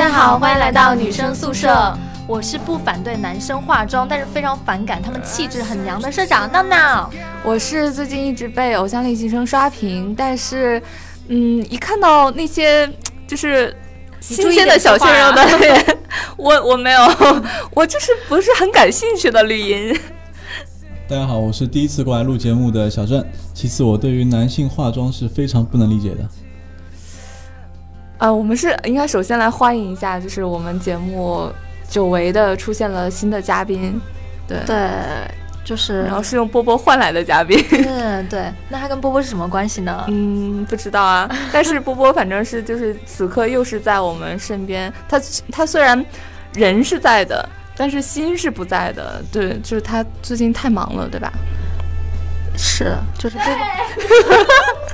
[0.00, 1.96] 家好，欢迎来到女生宿舍。
[2.26, 7.08] 我是不反对男生化妆，但是非常反感他们气质很娘的社长闹闹。
[7.44, 10.82] 我是最近一直被偶像练习生刷屏，但是，
[11.28, 12.90] 嗯，一看到那些
[13.24, 13.72] 就是
[14.18, 15.98] 新鲜的小鲜肉的脸，
[16.36, 17.00] 我我没有，
[17.72, 19.96] 我就是不是很感兴趣的绿茵。
[21.06, 23.24] 大家好，我是第一次过来录节目的小郑。
[23.52, 26.28] 其次，我对于男性化妆是非常不能理解的。
[28.24, 31.52] 啊，我们是应该首先来欢迎一下，就是我们节目
[31.86, 34.00] 久违的出现了新的嘉宾。
[34.48, 34.88] 对对，
[35.62, 37.62] 就是然后是用波波换来的嘉宾。
[37.86, 40.04] 嗯，对，那他跟波波是什么关系呢？
[40.08, 41.28] 嗯，不知道啊。
[41.52, 44.90] 但是波波反正是就是此刻又是在我们身边。
[45.06, 45.20] 他
[45.52, 46.02] 他虽然
[46.54, 47.46] 人是在的。
[47.76, 51.32] 但是心是不在的，对，就是他最近太忙了，对吧？
[52.56, 53.58] 是，就是这个。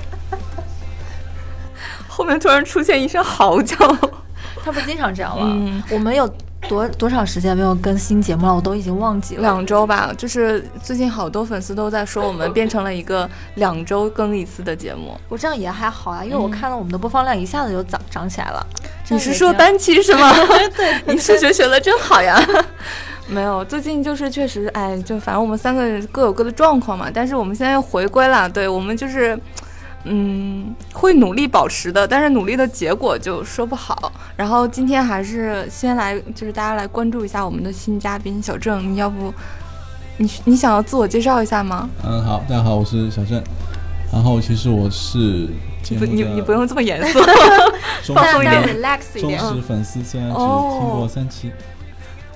[2.20, 3.76] 后面突然出现一声嚎叫，
[4.62, 5.82] 他不是经常这样吗？
[5.90, 6.30] 我们有。
[6.68, 8.54] 多多少时间没有更新节目了？
[8.54, 9.40] 我都已经忘记了。
[9.40, 15.18] 两周吧，就是最近好多粉丝都在说我们变成了一个两周更一次的节目。
[15.30, 18.64] 我这样也还好啊，因为我看了我们的播放量一下子就涨涨起来了。
[19.08, 20.30] 你是说单期是吗？
[20.76, 22.38] 对，你数学学的真好呀。
[23.26, 27.10] 没有，最近就是确实，哎，就反正我们三个人各有各的状况嘛。
[27.12, 29.36] 但是我们现在又回归了，对我们就是。
[30.04, 34.10] 嗯，会努力保持的，但是努力的结果就说不好。
[34.36, 39.32] 然后今天还是先来，就是大家来关注一下我们的新嘉宾小郑，你要不，
[40.16, 41.88] 你你想要自我介绍一下吗？
[42.02, 43.42] 嗯，好，大家好，我是小郑。
[44.12, 45.48] 然后其实我是
[45.98, 47.20] 不，你你不用这么严肃，
[48.14, 49.38] 放松一点，relax 一点。
[49.38, 51.52] 忠实粉丝虽然只听过三期。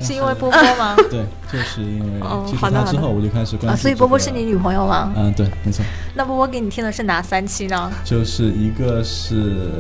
[0.00, 0.96] 是因为波波吗？
[1.10, 3.80] 对，就是因为接触他之后，我就开始关注。
[3.80, 5.12] 所以波波是你女朋友吗？
[5.16, 5.84] 嗯，对，没错。
[6.14, 7.90] 那波波给你听的是哪三期呢？
[8.04, 9.70] 就是一个是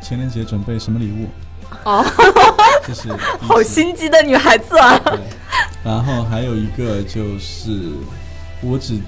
[0.00, 1.26] 情人节准备什么礼物？
[1.84, 2.04] 哦，
[2.86, 3.08] 就是
[3.40, 5.00] 好心机的女孩子啊。
[5.84, 7.90] 然后还有一个就是
[8.62, 8.98] 我只。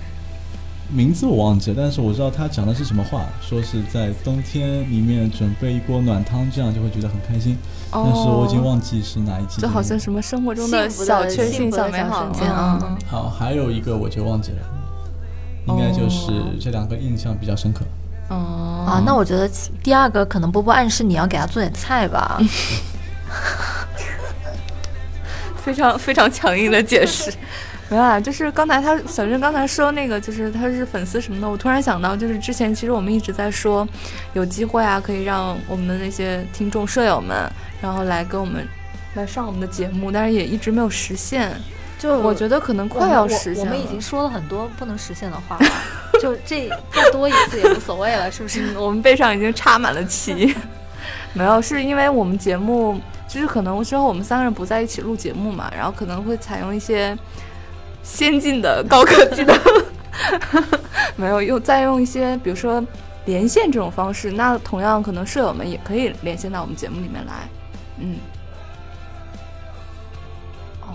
[0.90, 7.56] 名字我忘记了，但是我知道他讲的是什么话，说是在冬天里面准备一锅暖汤，这样就会觉得很开心。
[7.94, 9.60] 但是我已经忘记是哪一集。
[9.60, 12.98] 就好像什么生活中的小确幸、小美好瞬间啊。
[13.08, 14.58] 好，还有一个我就忘记了，
[15.68, 17.84] 应该就是这两个印象比较深刻。
[18.30, 19.48] 哦啊，那我觉得
[19.82, 22.40] 第二个可能波波暗示你要给他做点菜吧。
[25.62, 27.32] 非常非常强硬的解释。
[27.94, 33.86] 没有啊，就是刚才他小郑刚才说那个，就是他是粉丝什么的，我突然想到，就是之前其实我们一直在说，
[34.32, 37.48] 有机会啊，可以让我们的那些听众舍友们，
[37.80, 38.66] 然后来跟我们
[39.14, 41.52] 来上我们的节目，但是也一直没有实现。
[41.96, 43.64] 就我觉得可能快要实现。
[43.64, 45.66] 我们已经说了很多不能实现的话了，
[46.20, 48.74] 就这再多一次也无所谓了，是不是？
[48.76, 50.52] 我们背上已经插满了旗。
[51.32, 57.16] 没有，是因为我们节目就是可能之后我们三个人不在一起录节目嘛，然后可能会采用一些。
[58.04, 59.58] 先进的高科技的，
[61.16, 62.84] 没有用再用一些，比如说
[63.24, 67.32] 连线这种方式，那同样可能舍友们也可以连线到我们节目里面来。
[67.98, 68.16] 嗯，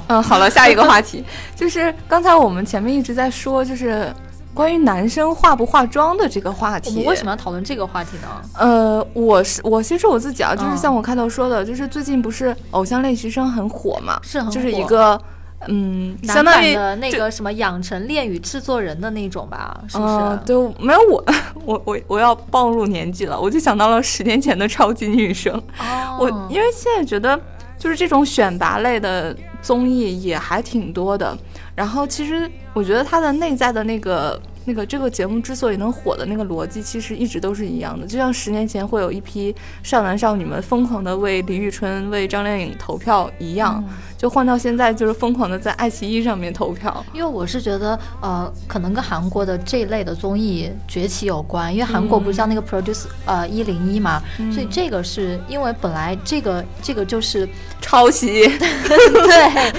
[0.08, 1.24] 嗯，好了，下一个话题
[1.56, 4.14] 就是刚才我们前面一直在说，就是
[4.54, 6.92] 关于男生化不化妆的这个话题。
[6.92, 8.28] 我们为什么要讨论这个话题呢？
[8.58, 15.20] 呃，我是我先说我自己啊，就是像我开头说的，就是最近不是偶像练习生很火嘛，是很就是一个。
[15.68, 20.40] 嗯，相当于那个什么养成恋与制作人的那种吧，是不是？
[20.46, 21.24] 对，没有我，
[21.66, 25.54] 我我我要暴露年纪了，我就想到了十年前的超级女声。
[25.80, 27.40] 哦，我因为现在觉得
[27.78, 31.38] 就是这种选拔类的综艺也还挺多的，
[31.76, 34.42] 然后其实我觉得它的内在的那个。
[34.66, 38.06] 那个这个节目之所以能火的那个逻辑，其实一直都是一样的。
[38.06, 43.84] 就像十年前会有一批少男少女们疯狂的为李宇春、为张靓颖投票一样，
[44.20, 47.06] 就换到现在就是疯狂的在爱奇艺上面投票。
[47.14, 51.74] 因为我是觉得，呃，可能跟韩国的这一类的综艺崛起有关。
[51.74, 54.22] 因为韩国不是叫那个 Produce 呃一零一嘛，
[54.54, 57.48] 所以这个是因为本来这个这个就是
[57.80, 58.46] 抄袭。
[58.60, 59.72] 对，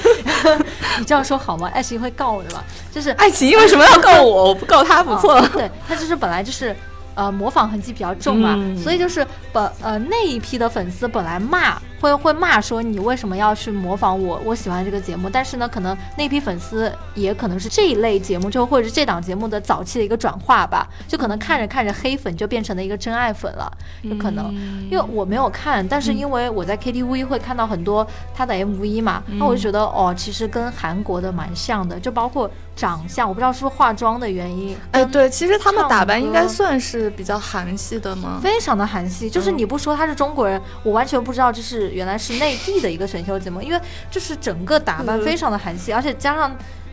[0.99, 1.69] 你这样说好吗？
[1.75, 2.65] 爱奇艺会告我的吧？
[2.91, 4.45] 就是爱奇艺为什么要告我？
[4.49, 5.39] 我不告他不错。
[5.49, 6.75] 对他就是本来就是，
[7.15, 11.81] 呃，模仿痕迹比较重嘛，所以就是本呃那一批的粉丝本来骂。
[12.01, 14.41] 会会骂说你为什么要去模仿我？
[14.43, 23.71] 我喜欢这个节目，但是呢，可能那批粉丝也可能是这一类节目，就或者是这档节目的早期的一个转化吧，就可能看着看着黑粉就变成了一个真爱粉了，
[24.01, 24.51] 有可能。
[24.91, 34.75] 因为我没有看，但是因为我在 KTV 会看到很多他的 MV 嘛，那我就觉得哦，其实跟韩国的蛮像的，就包括长相，我不知道是不是化妆的原因。
[34.93, 38.39] 哎，对，其实他们打扮应该算是比较韩系的吗？
[38.43, 41.71] 非常的韩系，就是你不说他是中国人，我完全不知道这是。
[41.71, 43.81] 是原来是内地的一个选秀节目，因为
[44.11, 46.51] 就是整个打扮非常的韩系，而且加上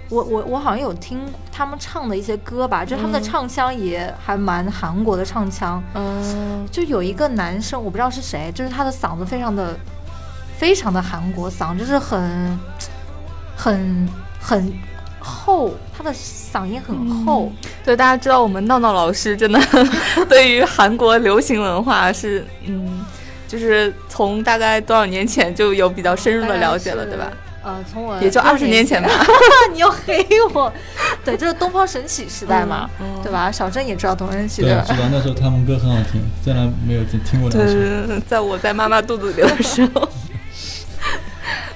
[0.07, 1.19] 我我我好像有听
[1.51, 5.83] 他们唱的一些歌吧，就他们的唱腔也还蛮韩国的唱腔。
[5.95, 9.75] 嗯，就有一个男生，我不知道是谁，就是他的嗓子非常的
[10.59, 12.59] 非常的韩国嗓，就是很
[13.55, 14.07] 很
[14.39, 14.71] 很
[15.27, 17.51] 厚，他的嗓音很厚。
[17.83, 19.59] 对，大家知道我们闹闹老师真的
[20.29, 23.05] 对于韩国流行文化是嗯，
[23.47, 27.31] 就是从大概多少年前就有比较深入的了解了，对吧？
[27.63, 29.09] 呃，从我也就二十年前吧。
[29.73, 30.71] 你又黑我，
[31.25, 32.89] 对，就是东方神起时代嘛，
[33.21, 33.51] 对吧？
[33.51, 38.21] 小郑也知道东方神起，对，知道那时候他们歌很好听，虽然没有听过两首。
[38.25, 40.07] 在我在妈妈肚子里的时候，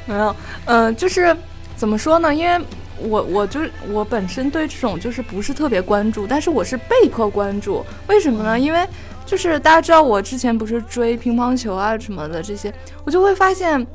[0.06, 0.34] 没有，
[0.66, 1.36] 嗯，就是
[1.76, 2.34] 怎么说呢？
[2.34, 2.66] 因为
[3.08, 8.60] 我我就是我本身对这种就是不是特别关注，但是我是被迫关注，为什么呢？
[8.60, 8.88] 因为
[9.26, 12.74] 就是大家知道我之前不是追乒乓球啊什么的这些，
[13.06, 13.86] 我就会发现。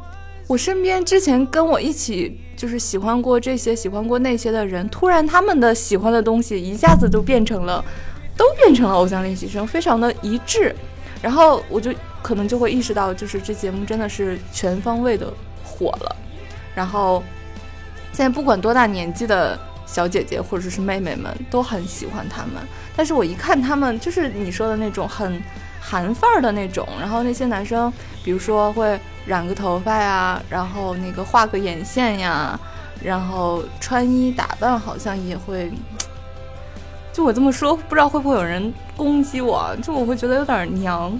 [0.49, 7.85] 我身边之前跟我一起就是喜欢过这些、喜欢过那些的人，突然他们的喜欢的东西一下子就变成了，
[8.37, 10.73] 都变成了偶像练习生，非常的一致。
[11.21, 11.93] 然后我就
[12.23, 15.27] 可能就会意识到，就是这节目真的是全方位的
[15.65, 16.17] 火了。
[16.77, 17.25] 然后
[18.17, 22.55] 现在不管多大年纪的小姐姐或者是妹妹们都很喜欢他们。
[22.97, 25.43] 但是我一看他们，就是你说的那种很
[25.79, 27.93] 韩范儿的那种，然后那些男生，
[28.25, 28.99] 比如说会。
[29.27, 32.57] 染个头发呀，然后那个画个眼线呀，
[33.03, 35.69] 然后穿衣打扮好像也会，
[37.13, 39.77] 就我这么说，不知道会不会有人攻击我？
[39.83, 41.13] 就我会觉得有点娘。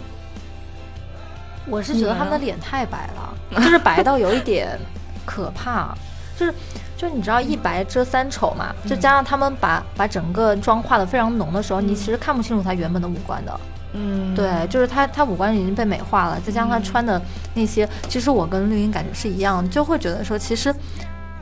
[1.69, 4.79] 我是觉得他们的脸太白了，就是白到有一点
[5.25, 5.93] 可怕，
[6.39, 6.55] 就是
[6.97, 13.61] 就你知道一白遮三丑嘛，就加上他们把把整个妆化的非常浓的时候，你其实看不清楚他原本的五官的。
[13.99, 17.21] 嗯，对，就是他，他五官已经被美化了，再加上他穿的
[17.55, 20.75] 那些，其实我跟绿茵感觉是一样，就会觉得说，其实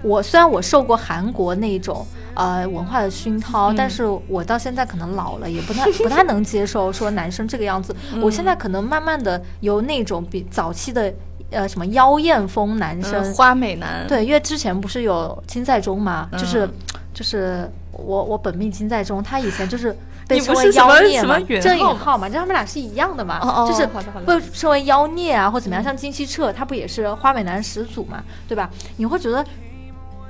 [0.03, 7.97] 我虽然我受过韩国那种呃文化的熏陶，但是我到现在可能老了，也不太 不太能接受说男生这个样子。
[8.23, 11.13] 我现在可能慢慢的由那种比早期的
[11.51, 16.69] 呃什么妖艳风男生花美男，对，因为之前不是有金在中嘛，就是
[17.13, 19.97] 就是我我本命金在中，他以前就是。
[20.27, 23.39] 被 称为妖孽嘛，郑允浩嘛，就他们俩是一样的嘛，
[23.69, 23.87] 就是
[24.25, 25.85] 被称为妖孽啊，或怎么样？
[25.85, 28.71] 像金希澈，他不也是花美男始祖嘛，对吧？
[28.97, 29.45] 你会觉得，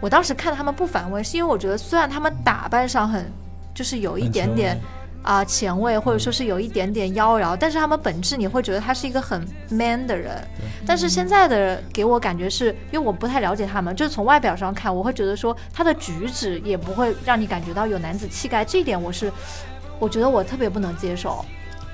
[0.01, 3.33] 我当时看他们不反胃，是因为我觉得虽然他们打扮上很，
[3.73, 4.77] 就是有一点点
[5.25, 10.41] 啊前卫，或者说是有一点点妖娆，但是他们本质你会觉得他是一个很 man 的人。
[10.87, 19.33] 但是现在的给我感觉是因为我不太了解他们，就是从外表上看，我会觉得说他的举止也不会让你感觉到有男子气概，这一点我是。
[20.01, 21.43] 我觉得我特别不能接受，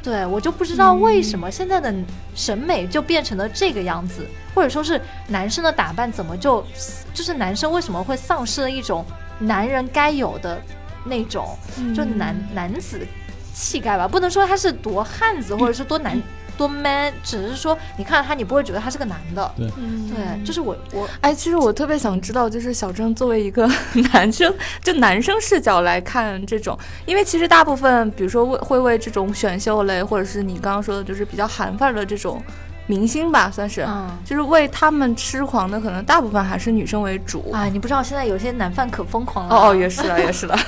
[0.03, 1.95] 对我就不知道为什么现在的
[2.35, 4.99] 审美就变成了这个样子，或者说是
[5.29, 6.65] 男生的打扮怎么就
[7.13, 9.05] 就是男生为什么会丧失了一种
[9.39, 10.59] 男人该有的
[11.05, 11.55] 那种
[11.95, 13.07] 就男男子
[13.55, 14.09] 气概吧？
[14.09, 16.21] 不能说他是多汉子，或者是多男。
[16.59, 19.51] 多 man，只是说你看到他，你不会觉得他是个男的。
[19.57, 19.67] 对，
[20.11, 23.67] 对，就是我我哎，其实我特别想知道，就是小郑作为一个
[24.13, 32.43] 男生，就男生视角来看这种，因为其实大部分，比如说为会为这种选秀类，或者是你刚刚说的，就是比较韩范的这种。
[32.91, 37.67] 明星吧，算是，嗯就是为他们痴狂的，可能大部分还是女生为主啊。
[37.67, 39.55] 你不知道现在有些男犯可疯狂了。
[39.55, 40.59] 哦哦，也是了， 也是了。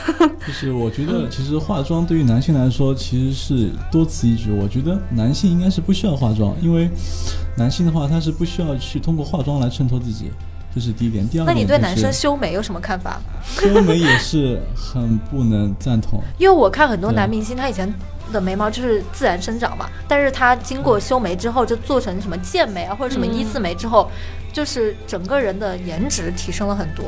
[0.47, 4.53] 就是我觉得，其实化妆对于男性来说其实是多此一举。
[4.53, 6.89] 我觉得男性应该是不需要化妆，因为
[7.57, 10.31] 男性的话他是不需要去通过化妆来衬托自己，
[10.73, 11.29] 这是第一点。
[11.29, 13.21] 第二，那你对男生修眉有什么看法？
[13.45, 17.93] 修眉也是很不能赞同，因为我看很多男明星，他以前。
[18.33, 24.11] 的眉毛就是自然生长嘛，但是它经过修眉之后，就做成什么剑眉啊，或者什么一字眉之后，
[24.53, 27.05] 就是整个人的颜值提升了很多。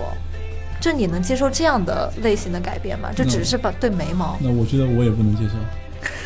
[0.80, 3.08] 就你能接受这样的类型的改变吗？
[3.16, 4.36] 就只是把对眉毛？
[4.38, 5.54] 那我觉得我也不能接受。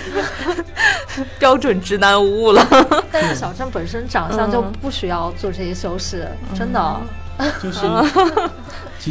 [1.39, 2.67] 标准直男无误了。
[3.13, 6.27] 但是小郑本身长相就不需要做这些修饰，
[6.57, 7.01] 真的。
[7.63, 7.87] 就是，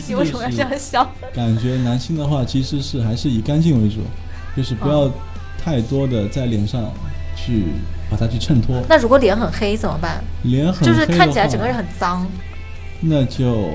[0.06, 1.10] 你为什么要这样笑？
[1.34, 4.02] 感觉男性的话其实是还是以干净为主，
[4.58, 5.10] 就是不要。
[5.58, 6.92] 太多的在脸上
[7.36, 7.66] 去
[8.10, 10.24] 把它去衬托，那如果脸很黑怎么办？
[10.44, 12.26] 脸很就是看起来整个人很脏，
[13.02, 13.72] 那就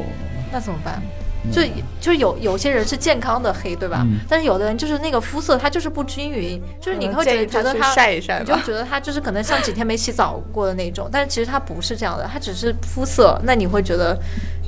[0.50, 1.02] 那怎么办？
[1.50, 1.60] 就
[2.00, 4.06] 就有有些人是健康的黑，对吧？
[4.28, 13.36] 但是有的人就是那个肤色它就是不均匀，就是你会觉得他晒一晒，你就觉得他就是可能像几天没洗澡过的那种，但是其实他不是这样的，他只是肤色。
[13.42, 14.16] 那你会觉得，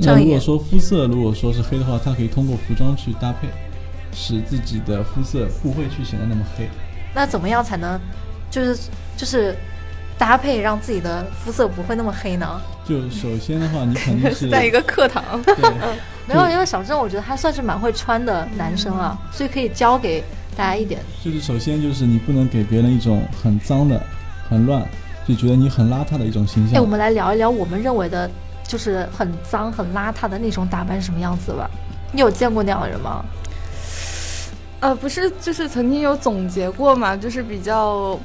[0.00, 3.46] 那如果说肤色如果说是黑的话，他可以通过服装去搭配，
[4.12, 6.68] 使自己的肤色不会去显得那么黑。
[7.14, 7.98] 那怎么样才能，
[8.50, 8.76] 就是
[9.16, 9.54] 就是
[10.18, 12.60] 搭配，让自己的肤色不会那么黑呢？
[12.86, 15.22] 就首先的话，你肯定是 在一个课堂。
[15.42, 15.54] 对，
[16.26, 20.22] 没有，因为小郑我觉得他算是蛮会穿的男生啊，所以可以教给
[20.56, 21.00] 大家一点。
[21.24, 24.00] 就是首先就是你不能给别人一种很脏的、
[24.50, 24.86] 很乱，
[25.26, 26.76] 就觉得你很邋遢的一种形象。
[26.76, 28.30] 哎，我们来聊一聊我们认为的，
[28.66, 31.70] 就是很脏、很邋遢的那种打扮是什么样子吧？
[32.12, 33.24] 你有见过那样的人吗？
[34.84, 38.20] 呃，不是，就是曾经有总结过嘛，就是比较，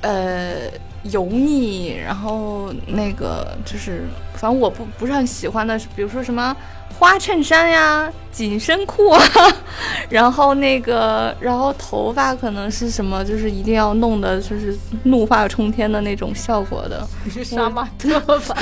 [0.00, 0.68] 呃，
[1.04, 4.02] 油腻，然后那个就是，
[4.34, 6.56] 反正我不不是很喜欢的，比如说什么
[6.98, 9.22] 花衬衫呀、紧身裤啊，
[10.10, 17.06] 然后那个，然后头发可能是什么，就是一定要弄的，就是怒发冲天的那种效果的。
[17.22, 18.56] 你是杀马特吧？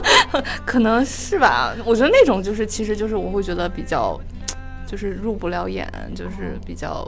[0.64, 1.74] 可能是吧。
[1.84, 4.18] 我觉得那种就是，其实就是我会觉得比较。
[4.88, 7.06] 就是入不了眼，就是比较，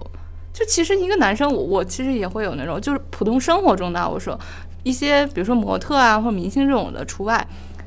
[0.53, 4.39] 就其实一个男生，我我其实也会有那种，就是普通生活中的，我说
[4.83, 7.45] 一些，比如说模特啊或者明星这种的除外，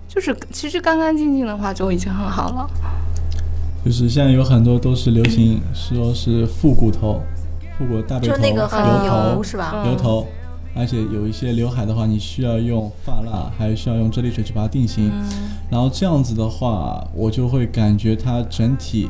[0.07, 2.67] 就是其实干干净净的话就已经很好了。
[3.85, 7.21] 就是现在有很多都是流行说是复古头，
[7.77, 8.67] 复古大背头，油
[9.35, 9.83] 头是吧？
[9.85, 10.25] 油头，
[10.75, 15.11] 而且有一些刘海的话，你需要用发蜡，还需要用啫喱水去把它定型，
[15.69, 19.07] 然后这样子的话，我就会感觉它整体。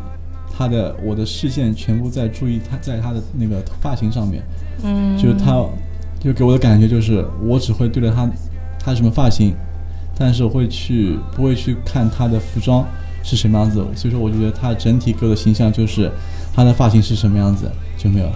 [0.55, 4.43] 他的我的视线全部在注意他在他的那个发型上面，
[4.83, 5.65] 嗯，就是他，
[6.19, 8.29] 就给我的感觉就是我只会对着他，
[8.79, 9.53] 他什么发型，
[10.17, 12.85] 但是我会去不会去看他的服装
[13.23, 16.11] 是什么样子，所以说我就觉得他整体给我的形象就是
[16.53, 18.33] 他的发型是什么样子就没有了。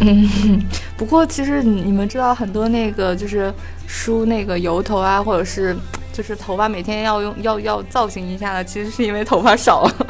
[0.00, 0.28] 嗯，
[0.96, 3.52] 不过其实你们知道很多那个就是
[3.86, 5.76] 梳那个油头啊，或者是
[6.12, 10.06] 就是头发每天要用要要造型一下的，其实是因为头发少了。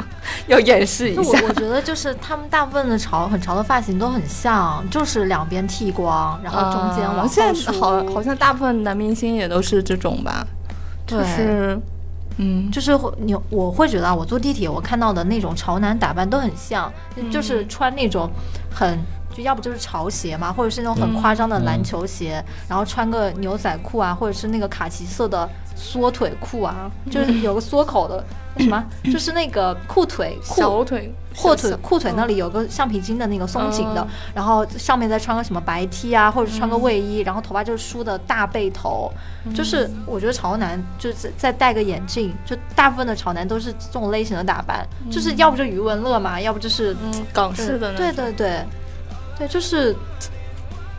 [0.47, 1.39] 要掩饰一下。
[1.41, 10.45] 我我觉得就是他们大部分的潮很潮的发型都很像，就是两边剃光，然后中间往现在好好像大部分男明星也都是这种吧。
[11.05, 11.79] 就是，
[12.37, 16.91] 嗯，就是你我会觉得啊我坐地铁我看到的那种潮男打扮都很像，
[17.31, 18.29] 就是穿那种
[18.73, 18.99] 很。
[19.31, 28.23] 就要不就是潮鞋嘛，或者是那种很夸张的篮球鞋，然后穿个牛仔裤啊，或者是那个卡其色的缩腿裤啊，就是有个缩口的
[28.59, 39.09] 什么，就是那个裤腿小腿阔腿裤腿那里有个橡皮筋的那个松紧的，然后上面再穿个什么白 T 啊，或者穿个卫衣，然后头发就是梳的大背头，
[39.55, 46.93] 就是我觉得潮男就是再戴个眼镜，就大部分的潮男都是这种类型的打扮，就是要不就余文乐嘛，要不就是
[47.31, 48.65] 港式的，对对对。
[49.41, 49.95] 对，就是，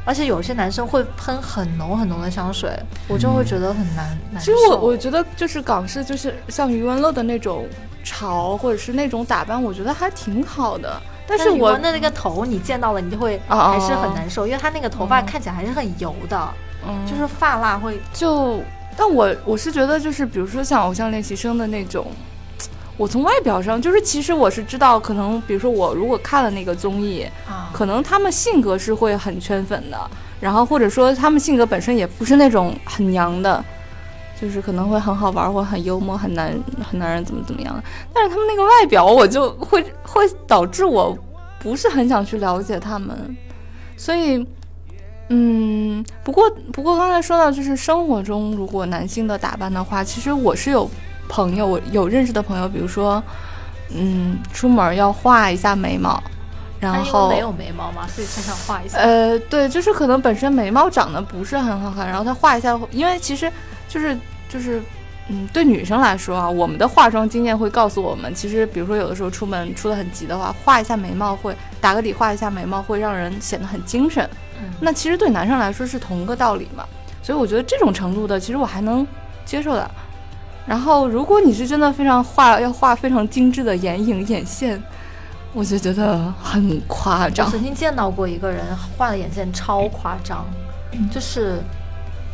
[0.04, 4.18] 而且有些男生会喷很浓很浓的香水，我就会觉得很难。
[4.40, 7.68] 其实我我觉得就是港式，就是像余文乐的那种
[8.02, 11.00] 潮，或者是那种打扮，我觉得还挺好的。
[11.24, 18.60] 但是我的那个头，你见到了，你就会还是很难受，因为他那个头发看起来还是很油的，嗯就是发蜡会就。
[18.96, 22.08] 但我我是觉得，就是比如说像偶像练习生的那种。
[23.02, 27.26] 我从外表上就是，其实我是知道，可能比如说我如果看了那个综艺，
[27.72, 29.98] 可能他们性格是会很圈粉的，
[30.38, 33.64] 然后或者说他们性格本身也不是那种很娘的，
[34.40, 37.82] 就是可能会很好玩或很幽默、很男很男人怎么怎么样的。
[38.14, 41.18] 但是他们那个外表，我就会会导致我
[41.58, 43.36] 不是很想去了解他们。
[43.96, 44.46] 所以，
[45.28, 50.88] 嗯，不过不过刚才说到就是生活中如果男性的打扮的话，其实我是有。
[51.28, 53.22] 朋友，我有认识的朋友，比如说，
[53.94, 56.22] 嗯，出门要画一下眉毛，
[56.80, 58.98] 然后没有眉毛嘛，所以才想画一下。
[58.98, 63.50] 呃，对，就是可能本身眉毛长得不是很好看，然后他画一下，因为其实
[63.88, 64.16] 就是
[64.48, 64.82] 就是，
[65.28, 74.28] 嗯，对女生来说啊，我们的化妆经验会告诉我们，其实比如说有的时候出门出的很急的话，画一下眉毛会打个底，画一下眉毛会让人显得很精神。
[74.80, 76.84] 那其实对男生来说是同个道理嘛，
[77.22, 79.06] 所以我觉得这种程度的，其实我还能
[79.44, 79.90] 接受的。
[80.64, 84.80] 然后，如果你是真的非常画要画非常精致的眼影眼线，
[85.52, 87.46] 我就觉得很夸张。
[87.46, 88.64] 我曾经见到过一个人
[88.96, 90.46] 画的眼线超夸张，
[91.10, 91.58] 就是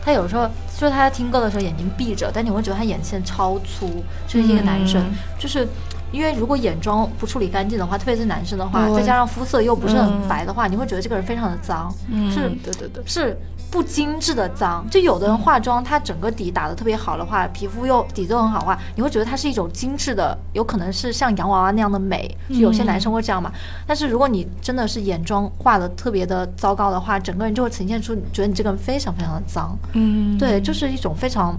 [0.05, 0.47] 他有时候
[0.79, 5.03] 就是他在听歌的时候眼睛闭着，但你会觉得他眼线超粗，就是一个男生，
[5.39, 5.67] 就是
[6.13, 11.93] 因为如果眼妆不处理干净的话，特别是男生的话，再加上肤色又不是很白的话，你会觉得这个人非常的脏。
[12.31, 13.37] 是，对对对，是。
[13.71, 23.53] 不精致的脏，就有的人化妆，他整个底打的特别好的话，皮肤又底子很好的话，你会觉得它是一种精致的，有可能是像洋娃娃那样的美，就有些男生会这样嘛。
[23.87, 29.77] 但是如果你真的是眼妆画的特别的糟糕的话，整个人就会呈现出你觉得你这个人非常非常的脏。
[29.93, 31.55] 嗯，对，就是一种非常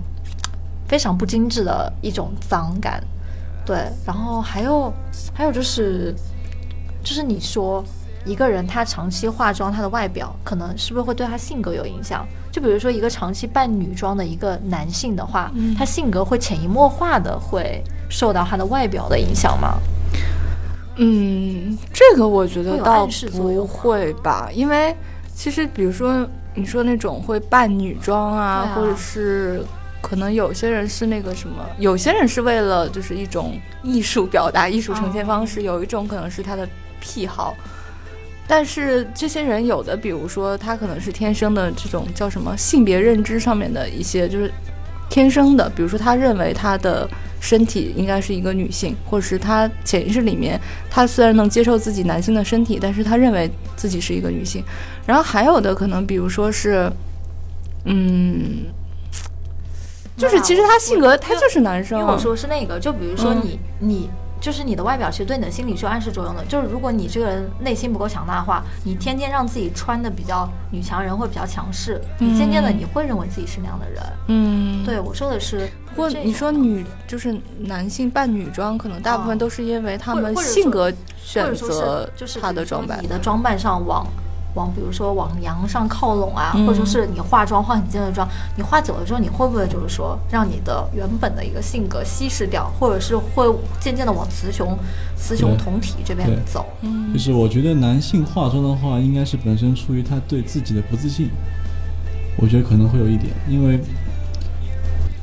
[0.87, 3.03] 非常不精致的一种脏感。
[3.65, 4.91] 对，然后还有
[5.31, 6.15] 还有就是
[7.03, 7.83] 就是你说。
[8.25, 12.25] 一个人他长期化妆，他的外表可能是不是会对他性格有影响？
[12.51, 19.77] 就比如说一个长期扮女装的一个男性的话，他性格会潜移默化的会受到他的外表的影响吗？
[20.97, 24.93] 嗯，这个我觉得倒不会吧，因为
[25.33, 29.63] 其实比如说你说那种会扮女装啊，或者是
[30.01, 36.67] 可能有些人是那个什么，有些人是为了就是一种艺术表达、艺术呈现方式，有一种可能是他的
[36.99, 37.55] 癖好。
[38.51, 44.51] 但是这些人有的，比如说他可能是天生的这种叫什么性别认知上面的一些，就是
[45.07, 47.07] 天生的，比如说他认为他的
[47.39, 54.63] 身体应该是一个女性，或者是他潜意识里面他虽然能接受自己男性的身体，但是他认为自己是一个女性。
[55.05, 56.91] 然后还有的可能，比如说是，
[57.85, 58.65] 嗯，
[60.17, 62.01] 就是其实他性格他就是男生。
[62.01, 64.09] 我说是那个，就比如说你你。
[64.39, 66.43] 就是你的外表其实对你的心理是有暗示作用的。
[66.45, 74.03] 就是如果你这个人内心不够强大的话，你天天让自己穿的比较女强人，或比较强势，你渐渐的你会认为自己是那样的人。
[74.27, 84.05] 嗯，对我说的是，不过你说女就是男性扮女装，可能大部分都是因为他们性格选择就是他的装扮，你的装扮上往。
[84.55, 88.27] 往比如说往阳上靠拢啊，或者说是你化妆化很尖的妆，
[88.57, 93.45] 你化久了之后，你会不会就是说让你的原本的一个性格稀释掉，或者是会
[93.79, 94.77] 渐渐的往雌雄
[95.15, 96.65] 雌雄同体这边走？
[96.81, 101.29] 嗯，就是我觉得男性化妆的话，应该是本身出于他对自己的不自信，
[102.37, 103.79] 我觉得可能会有一点，因为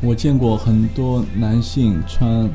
[0.00, 2.48] 我见过很多男性穿。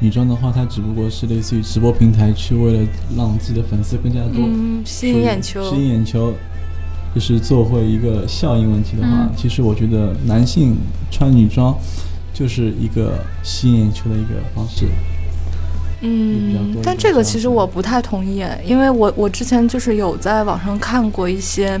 [0.00, 4.48] 女装的话，它只不过是类似于直播平台，去为了让自己的粉丝更加多，
[4.84, 6.32] 吸引眼球，吸引眼球，
[7.14, 10.76] 就是做会一个效应问题的话，其实我觉得男性
[11.10, 11.76] 穿女装
[12.32, 14.86] 就是一个吸引眼球的一个方式。
[16.00, 21.76] 嗯，但这个其实我不太同意，因为我我之前就是有在网上看过一些，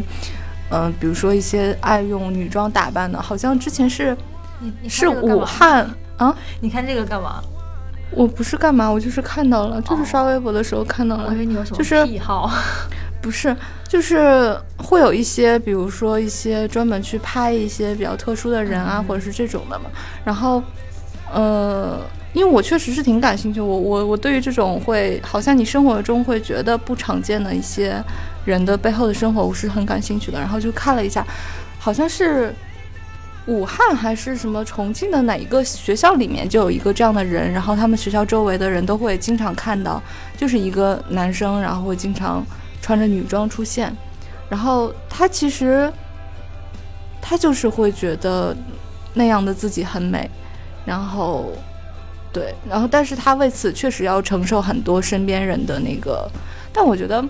[0.70, 4.16] 嗯，比如说一些爱用女装打扮的，好像之前是
[4.88, 7.40] 是武汉啊，你看这个干嘛？
[8.18, 11.26] 我不是干嘛，我就是看到了，就是刷微博的时候看到了。
[11.28, 12.50] 我以为你有什么癖好，
[13.22, 19.84] 不是，就是会有一些，比如说一些专门去拍一些比较特殊的人啊，或者是这种的嘛。
[20.24, 20.60] 然后，
[21.32, 22.00] 呃，
[22.32, 28.02] 因为我确实是挺感兴趣，我我我对于这种会好像你生活中会觉得不常见的一些
[28.44, 30.40] 人的背后的生活，我是很感兴趣的。
[30.40, 31.24] 然后就看了一下，
[31.78, 32.52] 好像是。
[33.48, 40.02] 武汉还是什么重庆的哪一个学校里面就有一个这样的人，然后他们学校周围的人都会经常看到，
[40.36, 42.44] 就是一个男生，然后会经常
[42.82, 43.90] 穿着女装出现，
[44.50, 45.90] 然后他其实
[47.22, 48.54] 他就是会觉得
[49.14, 50.30] 那样的自己很美，
[50.84, 51.50] 然后
[52.30, 56.30] 对，然后但是他为此确实要承受很多身边人的那个，
[56.70, 57.24] 但我觉得。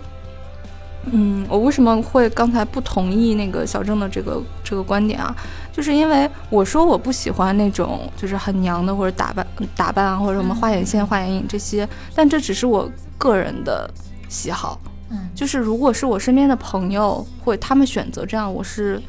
[1.10, 5.34] 嗯，我为什么会刚才不同意那个小郑的这个这个观点啊？
[5.78, 13.88] 就是因为我说我不喜欢那种就是很娘的或者打扮打扮啊，或者什么画眼线、画眼影这些，但这只是我个人的
[14.28, 14.80] 喜好。
[15.08, 19.00] 嗯，就是如果是我身边的朋友或他们选择这样，我是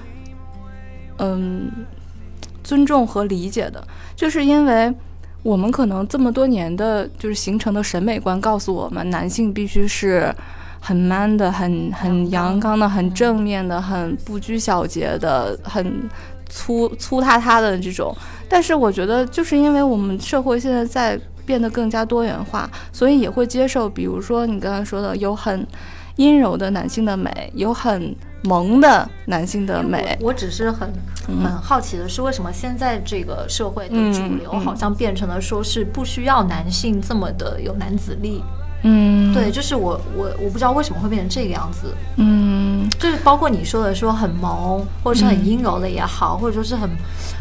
[1.17, 1.71] 嗯
[2.63, 3.83] 尊重和理解的。
[4.15, 4.93] 就是因为
[5.41, 10.31] 我们可能这么多年的就是形成的审美观告诉我们，男性必须是。
[10.81, 16.09] 很 man 的，很很阳刚的，很正面的，很不拘小节的，很
[16.49, 18.13] 粗粗塌塌的这种。
[18.49, 25.65] 但是我觉得，就是因为我们社会现在在变得更加多元化，所以也会接受，比如说你刚刚说的，有很
[26.15, 30.17] 阴柔的男性的美，有很萌的男性的美。
[30.21, 30.91] 我只是很
[31.27, 38.43] 很好奇的是，为什么现在这个社会的主流好像变成了说是不需要男性这么的有男子力？
[38.45, 38.58] 嗯，
[39.33, 41.93] 对，就是我我我不知道为什么会变成这个样子。
[42.15, 46.89] 嗯，就是包括你说的说很萌，或者是很阴柔的也好，或者说是很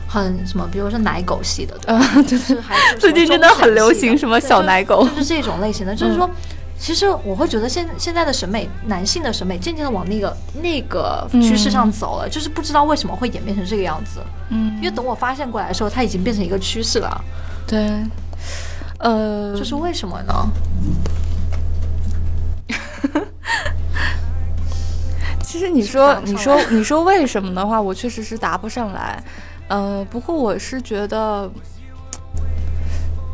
[0.09, 5.95] 很什么，比如说奶狗系的，对，就是还是 最近真的很流行什么小奶狗，就是这种类型的。
[5.95, 6.29] 就是说，
[6.79, 14.21] 其实我会觉得现现在的审美，男性的审美渐渐的往那个那个趋势上走了，就是不知道为什么会演变成这个样子。
[14.51, 17.25] 嗯，因为等我发现过来的时候，它已经变成一个趋势了。
[17.67, 18.05] 对，
[18.99, 20.35] 呃，这是为什么呢？
[25.49, 29.19] 其实你说你说你说为什么的话，我确实是答不上来。
[29.69, 31.51] 嗯，不过我是觉得，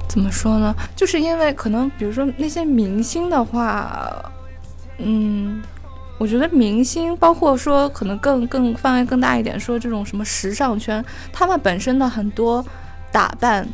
[0.09, 0.73] 怎么说呢？
[0.95, 4.31] 就是因为可能，比如说那些明星的话，
[4.99, 5.61] 嗯，
[6.17, 12.65] 我觉得明星，包括说可能更更范围更大一点，说这种什么时尚圈，他们本身的很多
[13.11, 13.67] 打扮，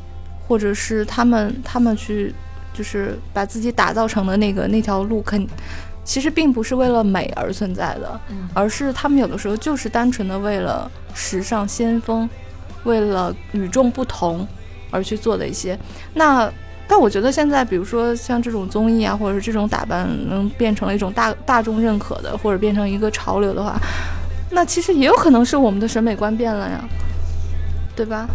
[0.48, 2.34] 或者是他们他们去
[2.72, 5.46] 就是把自己打造成的那个那条路，肯。
[6.10, 12.28] 其实并不是为了美而存在的，嗯而是他们有的时候就是单纯的为了时尚先锋，
[12.82, 14.44] 为了与众不同
[14.90, 15.78] 而去做的一些。
[16.12, 16.50] 那
[16.88, 23.78] 但我觉得现在，比如说像这种综艺啊，或者是这种打扮能变成了一种大大众认可的，或者变成一个潮流的话，
[24.50, 26.84] 那其实也有可能是我们的审美观变了呀，
[27.94, 28.26] 对吧？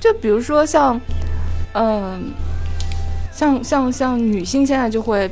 [0.00, 0.98] 就比如说像，
[1.74, 2.32] 嗯、
[3.30, 5.30] 像像像女性现在就会，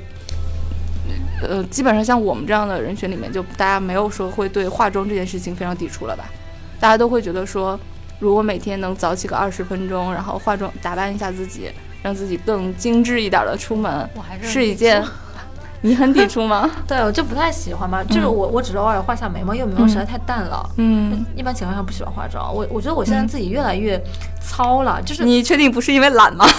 [1.42, 6.24] 呃，基本上像我们这样的人群里面，就大家没有说会对化妆这件事情非常抵触了吧？
[6.80, 7.78] 大家都会觉得说，
[8.18, 11.70] 如果每天能早起个二十分钟，然后化妆打扮一下自己，
[12.02, 14.08] 让自己更精致一点的出门，
[14.40, 15.04] 是是一件。
[15.86, 16.68] 你很抵触吗？
[16.86, 20.68] 对，我就不太喜欢嘛，就是我我只是偶尔画下眉毛，因为眉毛实在太淡了。
[20.76, 24.02] 嗯，一般情况下不喜欢化妆，我我觉得我现在自己越来越
[24.40, 26.44] 糙了，就是你确定不是因为懒吗？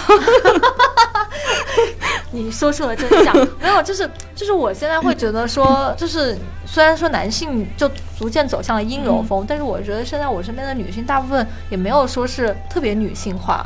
[2.31, 13.65] 你说出了真相，没有，就是就是我现在会觉得说，就是虽然说男性就逐渐走向了阴柔风，但是我觉得现在我身边的女性大部分也没有说是特别女性化，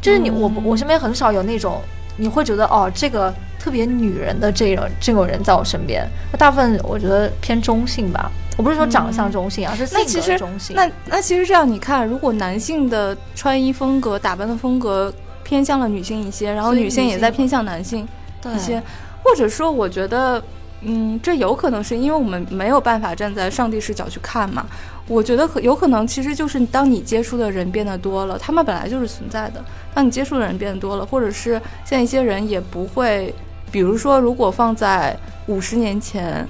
[0.00, 1.80] 就是你我我身边很少有那种
[2.18, 6.06] 你会觉得哦这个特别女人的这种这种人在我身边，
[6.38, 8.30] 大部分我觉得偏中性吧。
[8.56, 10.74] 我不是说长相中性，而是性那其实格中性。
[10.74, 18.06] 那那其实这样，你看，如果男性的穿衣风格、打扮的风格偏向了女性一些，然后女性也在偏向男性
[18.52, 18.82] 一些，
[19.22, 20.42] 或者说，我觉得，
[20.82, 24.64] 嗯，这有可能是因为我们没有办法站在上帝视角去看嘛。
[25.06, 29.64] 我觉得可有可能，其实就是当你接触的人变得多了，他们本来就是存在的。
[29.94, 31.52] 当你接触的人变得多了，或者是
[31.84, 33.34] 现在一些人也不会，
[33.72, 36.46] 比如说，如果放在五十年前，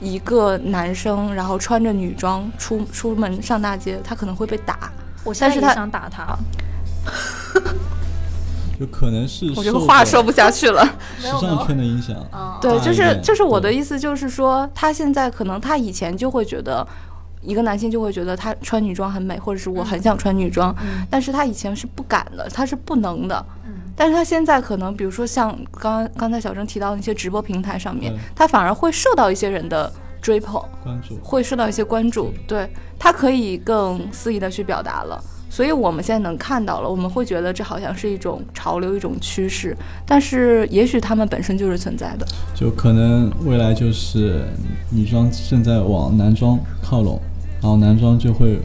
[0.00, 4.90] 一个男生然后穿着女装出出门上大街，他可能会被打。
[5.24, 6.38] 我现在也但是他想打他，
[8.78, 10.84] 有可能是我这个话说不下去了。
[11.18, 12.16] 时尚圈的影响。
[12.32, 16.86] 嗯，对，就是就是我的意思，就是说他现在可能他以前就会觉得，
[17.42, 23.44] 一个男性就会觉得他穿女装很美，或者是我很想穿女装，嗯但是他以前是不敢的，他是不能的。
[23.66, 35.18] 嗯但是他现在可能，比如说像刚刚才小郑提到的那些直播平台上面对，他反而会受到一些人的追捧，关注，会受到一些关注，对他可以更肆意的去表达了。
[35.56, 42.26] 所以我们现在能看到了，我们会觉得这好像是一种潮流，一种趋势，但是也许他们本身就是存在的。
[42.54, 44.44] 就可能未来就是
[44.90, 47.18] 女装正在往男装靠拢，
[47.62, 48.58] 然后男装就会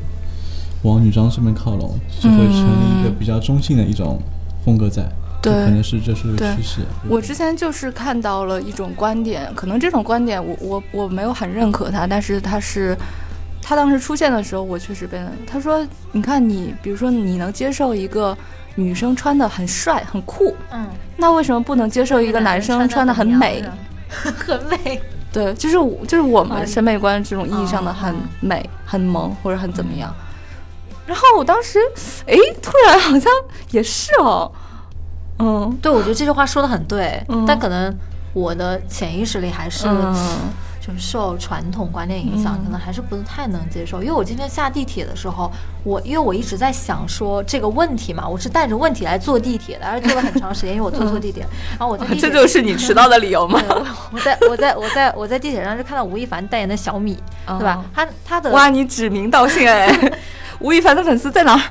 [0.84, 4.21] 往女装上面靠拢，就会成立一个比较中性的一种
[4.65, 5.10] 风格在。
[5.41, 6.82] 对可能是这是个趋势。
[7.08, 12.97] 我之前就是看到了一种观点，可能这种观点我我我没有很认可它，但是它是，
[13.62, 18.36] 他当时出现的时候，我确实被他说，你看你，比如说你能接受一个
[18.76, 23.63] 女生穿的很帅很酷，嗯，那为什么不能接受一个男生穿的很美？
[24.10, 25.76] 很美， 对，就 是
[26.08, 30.13] 就是我们嗯审美观这种意义上的很嗯美、很萌或者很怎么样。
[31.06, 31.80] 然后我当时，
[32.26, 33.32] 哎，突然好像
[33.71, 34.52] 也是哦，
[35.39, 37.93] 嗯对，我觉得这句话说的很对，嗯但可能
[38.34, 39.88] 我的潜意识里还是。
[39.88, 40.15] 嗯
[40.82, 44.02] 就是受传统观念影响，嗯可能还是不太能接受。
[44.02, 45.52] 因为我今天下地铁的时候，
[45.84, 51.46] 我因为我一直在想说这个问题嘛，我是带着问题来坐地铁的，而且坐了很长时间，因为我坐错地铁。
[51.78, 53.62] 然后我在这就是你迟到的理由吗？
[53.70, 57.15] 我我在我在我在我在地铁上就看到吴亦凡代言的小米，
[57.46, 57.86] 对吧哦？
[57.94, 59.96] 他他的哇，你指名道姓哎！
[60.60, 61.62] 吴亦凡的粉丝在哪儿？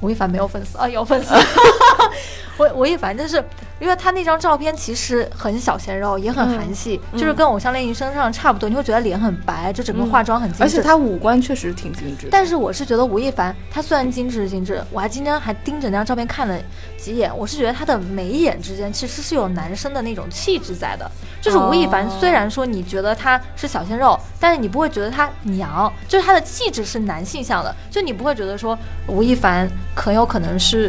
[0.00, 1.34] 吴亦凡没有粉丝啊，有粉丝。
[2.58, 3.42] 吴吴亦凡就是
[3.82, 10.62] 因为他那张照片其实很小鲜肉，也很韩系，嗯就是跟《偶像练习生》上差不多，你会觉得脸很白，就整个化妆很精致。
[10.62, 12.28] 而且他五官确实挺精致。
[12.30, 16.56] 但是我是觉得吴亦凡他虽然精致是精致，我还今天还盯着那张照片看了
[16.96, 21.10] 几眼，我是觉得他的眉眼之间其实是有男生的那种气质在的。
[21.40, 30.88] 就是吴亦凡哦虽然说你觉得他是小鲜肉，但是你不会觉得他娘，就是他的气质是男性向的，就你不会觉得说吴亦凡很有可能是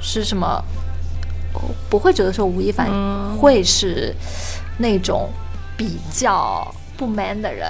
[0.00, 0.83] 是什么，我
[1.88, 4.14] 不会觉得说吴亦凡嗯会是
[4.78, 5.28] 那种
[5.76, 7.68] 比较不 man 的人。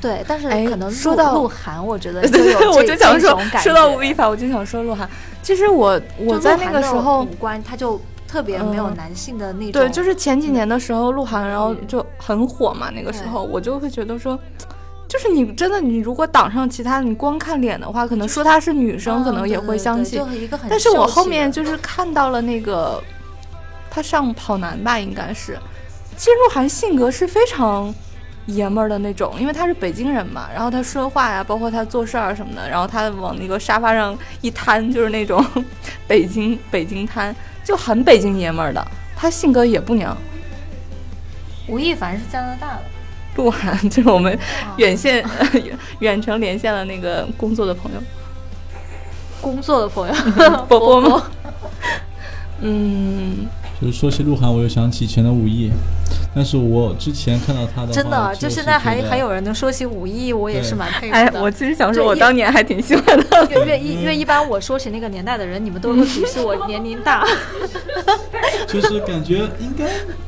[0.00, 5.08] 对，但是哎可能说到鹿晗，我觉得 对对对，就有这我就想说这种，感说到吴亦凡，我就想说鹿晗。
[5.42, 12.90] 其实我我在那个时候五，官他就特别没有嗯男性的那种，对，就是前几年的时候，鹿晗然后嗯就很火嘛。
[12.90, 14.38] 那个时候我就会觉得说，
[15.08, 20.20] 就是你真的你如果挡上其他，你光看脸的话，可能说她是女生，可能也会相信。
[20.20, 23.00] 嗯就一个很但是我后面就是看到了那个
[23.94, 25.58] 他上跑男吧，应该是，
[26.16, 27.94] 其实鹿晗性格是非常
[28.46, 35.44] 爷们儿的那种，因为他是北京人嘛，然后他说话呀，包括他做事儿什么的，然后他往那个沙发上一瘫，就是那种
[36.08, 38.82] 北京北京瘫，就很北京爷们儿的，
[39.14, 40.16] 他性格也不娘。
[41.68, 42.82] 吴亦凡是加拿大的，
[43.36, 44.36] 鹿晗，就是我们
[44.78, 45.22] 远线、
[46.00, 48.00] 远程连线了那个工作的朋友，
[49.42, 50.14] 工作的朋友，
[50.66, 51.30] 波波吗？
[52.64, 53.46] 嗯，
[53.82, 55.72] 就是说起鹿晗，我又想起以前的武艺。
[56.34, 61.18] 但是我之前看到他的，真的，就现在还还有人能说起武艺，我也是蛮佩服的。
[61.18, 63.48] 哎，我其实想说，我当年还挺喜欢的。
[63.50, 67.26] 因为一因为一般我说起那个年代的人，你们都会鄙视我年龄大。
[68.66, 69.84] 就是感觉应该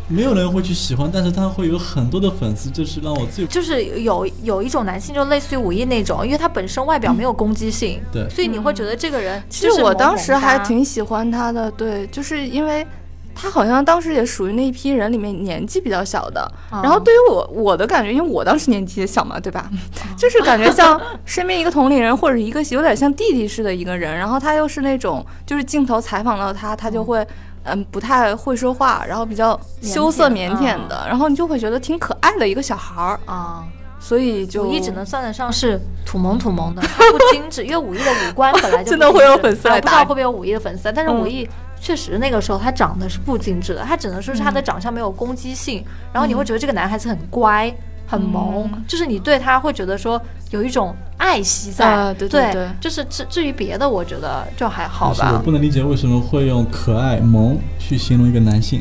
[0.09, 9.43] 没有人会去喜欢，但是他会有很多的粉丝，就是让我最就是有有一种男性，就类似于武艺那种，因为他本身外表没有攻击性，对，所以你会觉得这个人。
[9.49, 12.87] 其实我当时还挺喜欢他的，对，就是因为。
[13.35, 19.69] 他好像当时也属于那一批人里面年纪比较小的，然后对于我我的感觉，因为我当时年纪也小嘛，对吧？
[20.17, 27.27] 就是感觉像身边一个同龄人或者一个有点像弟弟似的一个人，然后他又是那种就是镜头采访到他，他就会
[27.65, 27.85] 嗯。
[27.91, 33.21] 不太会说话，然后比较羞涩腼腆的，然后你就会觉得挺可爱的一个小孩儿。
[33.25, 33.65] 啊，
[33.99, 41.49] 所以就武艺只能算得上是土萌土萌的，不精致，因为武艺的五官本来就 真的会有粉丝来不知道会不会有武艺的粉丝，但是武艺。
[41.85, 47.71] 确实，那个时候他长得是不精致的，他只能说是他的长相没有攻击性，然后你会觉得这个男孩子很乖、
[48.07, 50.19] 很萌，就是你对他会觉得说
[50.51, 52.15] 有一种爱惜在。
[52.15, 55.33] 对对对，就是至至于别的，我觉得就还好吧。
[55.35, 58.81] 我不能理解为什么会用可爱、萌去形容一个男性。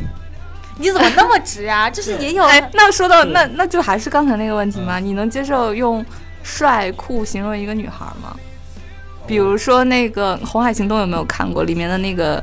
[0.77, 1.89] 你怎么那么直啊？
[1.91, 2.45] 就是也有。
[2.45, 4.97] 哎，那说到那那就还是刚才那个问题吗？
[4.97, 6.03] 你能接受用
[6.41, 8.33] 帅酷形容一个女孩吗？
[9.27, 12.41] 比如说那个《红海行动》有没有看过里面的那个？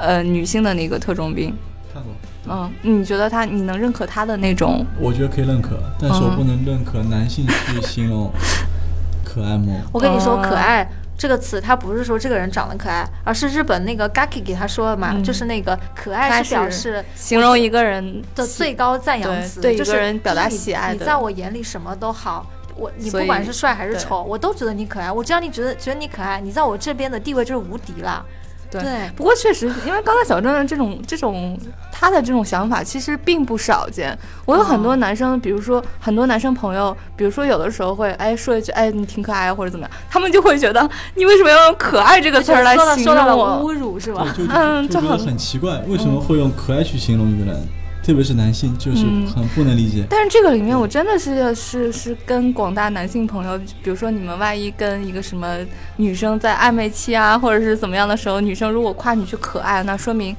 [0.00, 1.54] 呃，女性的那个特种兵，
[1.92, 2.12] 看过。
[2.48, 4.84] 嗯，你觉得他，你能认可他的那种？
[4.98, 8.32] 我觉得可以认可，但是我不能认可男性去形容
[9.22, 9.82] 可爱吗？
[9.92, 20.94] 我跟你说，可爱这个词，它不是说这个人长得可爱，而是日本那个 Gaki 给他说的嘛，就是那个可爱是表示形容一个人的最高赞扬词，对一个人表达喜爱的。
[20.94, 25.12] 你在我眼里什么都好，我你不管是帅还是丑，我都觉得你可爱。
[25.12, 28.24] 我只要你觉得觉得你可爱，你在我这边的地位就是无敌了。
[28.70, 31.58] 对，不过确实，因为刚才小郑的这种这种
[31.90, 34.16] 他的这种想法其实并不少见。
[34.46, 43.60] 我有很多男生，比如说很多男生朋友，比如说有的时候会哎说一句哎你挺可爱或者怎么样，他们就会觉得你为什么要用可爱这个词儿来形容我？
[43.64, 44.26] 侮辱是吧？
[44.48, 47.68] 嗯，就很奇怪，为什么会用可爱去形容一个人？
[48.02, 50.04] 特别是男性，就是很不能理解。
[50.08, 55.56] 但是这个里面，我真的是是是跟广大男性朋友，比如说你们万一跟一个什么
[55.96, 60.34] 女生在暧昧期啊，或者是怎么样的时候，女生如果夸你去可爱，那说明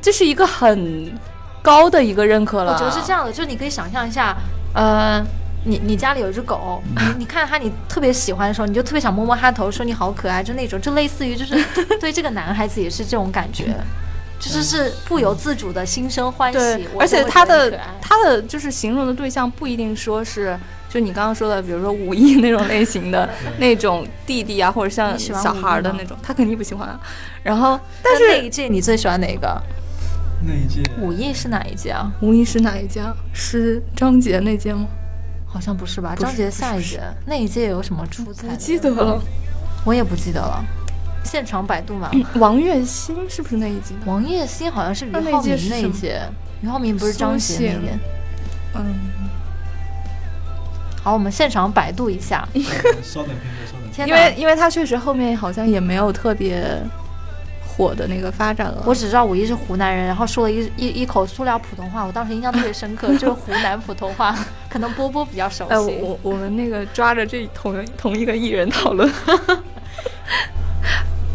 [0.00, 1.12] 这是一个很
[1.60, 2.72] 高的一个认可了。
[2.72, 4.36] 我觉得是这样的，就是你可以想象一下，
[4.72, 5.20] 呃，
[5.64, 11.54] 你你家里有一只狗，你你看它你特别喜欢的时候，你就特别想摸摸它头，说你好可爱，就那种，就类似于就是
[12.00, 13.74] 对这个男孩子也是这种感觉。
[14.42, 20.58] 就是是不由自主的心生欢喜，而且他的他的就是形容的对象不一定说是
[20.90, 23.28] 就你刚刚说的，比如说武艺那种类型的
[23.58, 26.98] 那种弟弟啊，或者像小孩的那种，他肯定不喜欢。
[27.44, 29.62] 然后，但是那一届你最喜欢哪个？
[30.44, 32.10] 那一届武艺是哪一届啊？
[32.20, 33.00] 武艺是哪一届？
[33.32, 34.88] 是张杰那届吗？
[35.46, 36.16] 好像不是吧？
[36.18, 38.48] 张杰下一届那一届有什么出彩？
[38.48, 39.22] 不记得了，
[39.84, 40.64] 我也不记得了。
[41.24, 43.94] 现场百度嘛，王栎鑫是不是那一集？
[44.04, 46.12] 王栎鑫好像是俞灏明那一集，
[46.60, 47.98] 俞灏明不是张杰那年。
[48.74, 48.94] 嗯，
[51.02, 52.46] 好，我们现场百度一下。
[53.02, 53.30] 稍等
[53.94, 54.08] 片刻，稍等。
[54.08, 56.64] 因为因为他确实后面好像也没有特别
[57.66, 58.82] 火的那个发展了。
[58.86, 64.34] 我只知道武艺是湖南人，然后说了一一一口塑料普通话，我当时印象特别深刻， 就是湖南普通话，
[64.68, 65.98] 可能波波比较熟悉。
[66.00, 69.10] 我我们那个抓着这同同一个艺人讨论。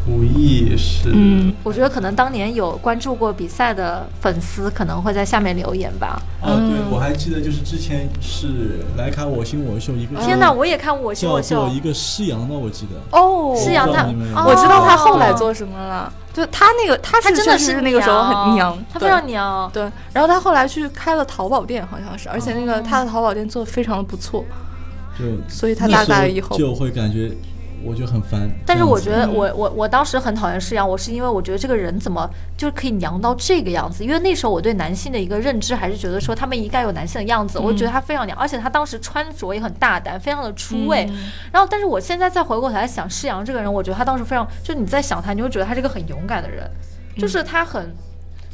[0.07, 6.21] 武艺是，嗯，我觉得可能当年有关注过比赛的粉丝可能会在下面留言吧。
[6.41, 13.17] 哦，对，我还记得就是之前是来看我心我秀一个，天哪，我也看我心我秀，叫做一个施洋的，我记得。
[13.17, 14.05] 哦，施洋他，
[14.45, 19.69] 我知道他后来做什么了，就他那个他是真的是那个时候很娘，他非常娘。
[19.73, 24.45] 对，然后他后来去开了淘宝店，好像是，而且那个他的淘宝店做的非常的不错。
[25.19, 27.31] 就所以他大概以后就会感觉。
[27.83, 34.03] 我就很烦，但是我觉得我我我当时很讨厌施阳，我是因为我觉得这个人怎么就是可以娘到这个样子？
[34.03, 41.07] 因为那时候我对男性的一个认知还是觉得说他们应该有男性的样子，我觉得他非常娘，而且他当时穿着也很大胆，非常的出位。
[41.51, 46.69] 然后，但是我现在再回过头来想施阳这个人，我觉得他当时非常，就你在想他，你会觉得他是个很勇敢的人，
[47.17, 47.95] 就是他很。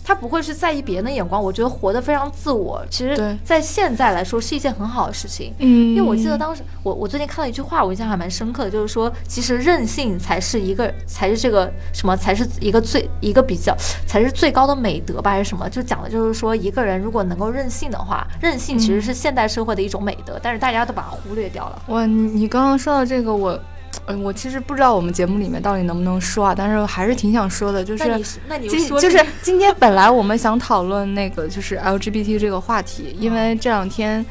[0.03, 2.83] 他不会是在意别人的眼光，我觉得活得非常自我。
[2.89, 5.53] 其实，在现在来说是一件很好的事情。
[5.59, 15.69] 嗯，因为我记得当时我我最近看了一句话，我印象还蛮深刻的，就是说其实任性才是一个才是这个什么才是一个最一个比较才是最高的美德吧，还是什么？
[15.69, 21.81] 就讲的就是说一个人如果能够任性的话，任性其实是现代社会的一种美德，但是大家都把它忽略掉了。
[21.87, 23.59] 哇，你你刚刚说到这个我。
[24.07, 34.25] 嗯，我其实不知道我们节目里面到底能不能说啊，但是还是挺想说的，就是那你那你说就是今天本来我们想讨论那个就是 LGBT 这个话题，因为这两天，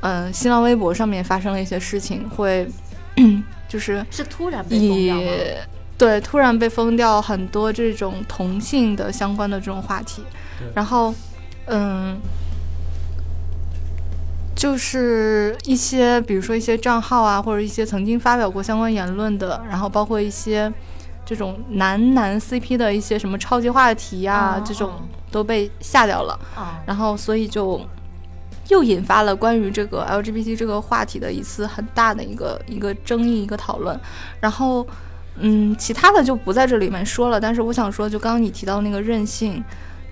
[0.00, 2.68] 嗯，新浪微博上面发生了一些事情，会
[3.68, 5.32] 就是是突然被封掉吗？
[5.98, 10.22] 对，突然被封掉很多这种同性的相关的这种话题，
[10.74, 11.12] 然后，
[11.66, 12.16] 嗯。
[14.58, 20.70] 就是一些，比如说一些账号啊，或者一些曾经发表过相关言论的，然后包括一些
[21.24, 24.94] 这种男男 CP 的一些什么超级话题啊，这种
[25.30, 26.36] 都被下掉了。
[26.84, 27.80] 然后所以就
[28.66, 33.96] 又引发了关于这个 LGBT 这个话题的一次很大的一个一个争议一个讨论。
[34.40, 34.84] 然后，
[35.36, 37.40] 嗯，其他的就不在这里面说了。
[37.40, 39.62] 但是我想说，就刚刚你提到那个任性。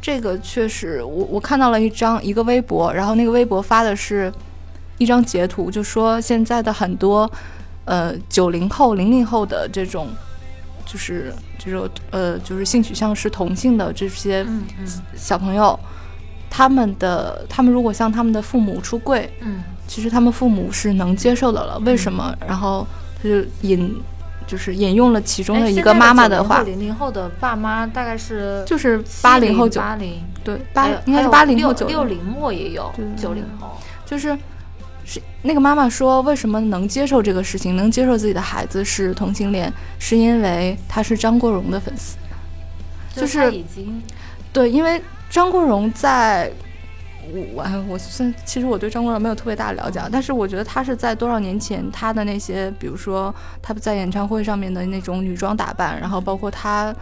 [0.00, 4.32] 这个确实，我我看到了一张一个微博，然后那个微博发的是
[4.98, 7.28] 一张截图，就说现在的很多
[7.86, 10.08] 呃九零后、零零后的这种，
[10.84, 14.46] 就是这种呃就是性取向是同性的这些
[15.16, 15.78] 小朋友，
[16.48, 21.78] 他们的他们如果向他们的父母出柜，嗯，其实他们父母是能接受的了。
[21.80, 22.32] 为什么？
[22.46, 22.86] 然后
[23.20, 23.92] 他就引。
[24.46, 26.62] 就是引用了其中的一个妈妈的话。
[26.62, 34.36] 零零后的爸妈大概是就是八零后九八零对八应该是八零后九六零末也有九零后，就是
[35.04, 42.16] 是那个妈妈说为什么能接受这个事情，能接受自己的孩子是同性恋，是因为他是张国荣的粉丝，
[43.14, 44.02] 就是已经
[44.52, 46.52] 对，因为张国荣在。
[47.32, 56.94] 我我我虽其实我对张国荣没有特别大的了解，但是我觉得他是在多少年前他的那些，比如说他在演唱会上面的那种女装打扮，然后包括他，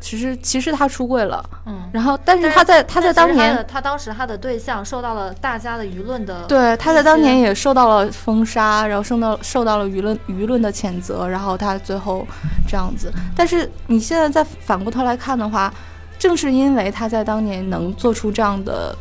[0.00, 12.26] 其实其实他出柜了，嗯，然后但是他在他在当年他当时他的对象受到了大家的舆论的，对，他在当年也受到了封杀，然后受到受到了舆论舆论的谴责，然后他最后
[12.66, 15.72] 这样子，但是你现在再反过头来看的话，
[16.18, 18.96] 正是因为他在当年能做出这样的。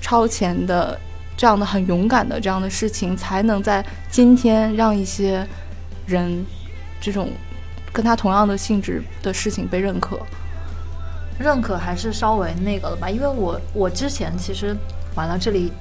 [0.00, 0.98] 超前的
[1.36, 5.46] 这样的很勇敢的这样的事情，才能在今天让一些
[6.06, 6.44] 人
[7.00, 7.30] 这种
[7.92, 10.20] 跟他同样的性质的事情被认可。
[11.38, 13.08] 认可还是稍微那个了吧？
[13.08, 14.76] 因为我我之前其实
[15.14, 15.72] 完了这里。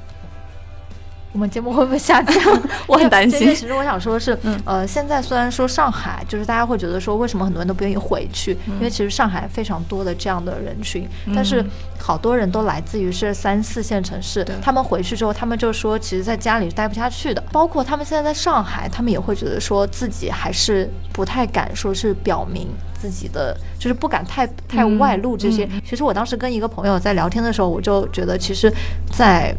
[1.33, 2.35] 我们节目会不会下降？
[2.87, 3.53] 我很担心。
[3.53, 4.35] 其实我想说的是，
[4.65, 8.57] 呃，现在虽然说上海，就是大家会觉得说，为什么很多人都不愿意回去？
[8.65, 11.63] 因为其实上海非常多的这样的人群，但是
[11.99, 17.43] 好多人都来自于是三四线城市，他们回去之后，他们就说，其实在家里待不下去的。
[17.51, 22.67] 包括他们现在在上海，他们也会觉得说自己还是不太敢说是表明
[22.99, 25.69] 自己的，就是不敢太太外露这些。
[25.85, 28.73] 其实我当时跟一个朋友在聊天的时候，我就觉得，其实，
[29.11, 29.53] 在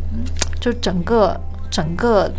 [0.58, 1.38] 就整个。
[1.70, 2.30] 整个，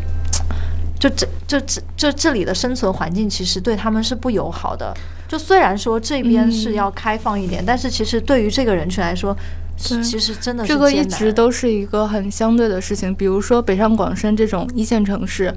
[0.99, 4.93] 就这就这就这里的生存环境其实对他们是不友好的。
[5.27, 9.35] 就虽然说这边是要开放一点，但是其实对于这个人群来说，
[9.77, 13.13] 其实真的这个一直都是一个很相对的事情。
[13.13, 15.53] 比如说北上广深这种一线城市，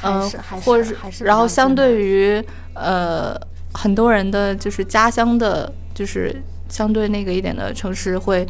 [0.00, 0.26] 呃，
[0.64, 2.42] 或者是然后相对于
[2.74, 3.38] 呃
[3.74, 6.34] 很多人的就是家乡的，就是
[6.70, 8.46] 相对那个一点的城市会。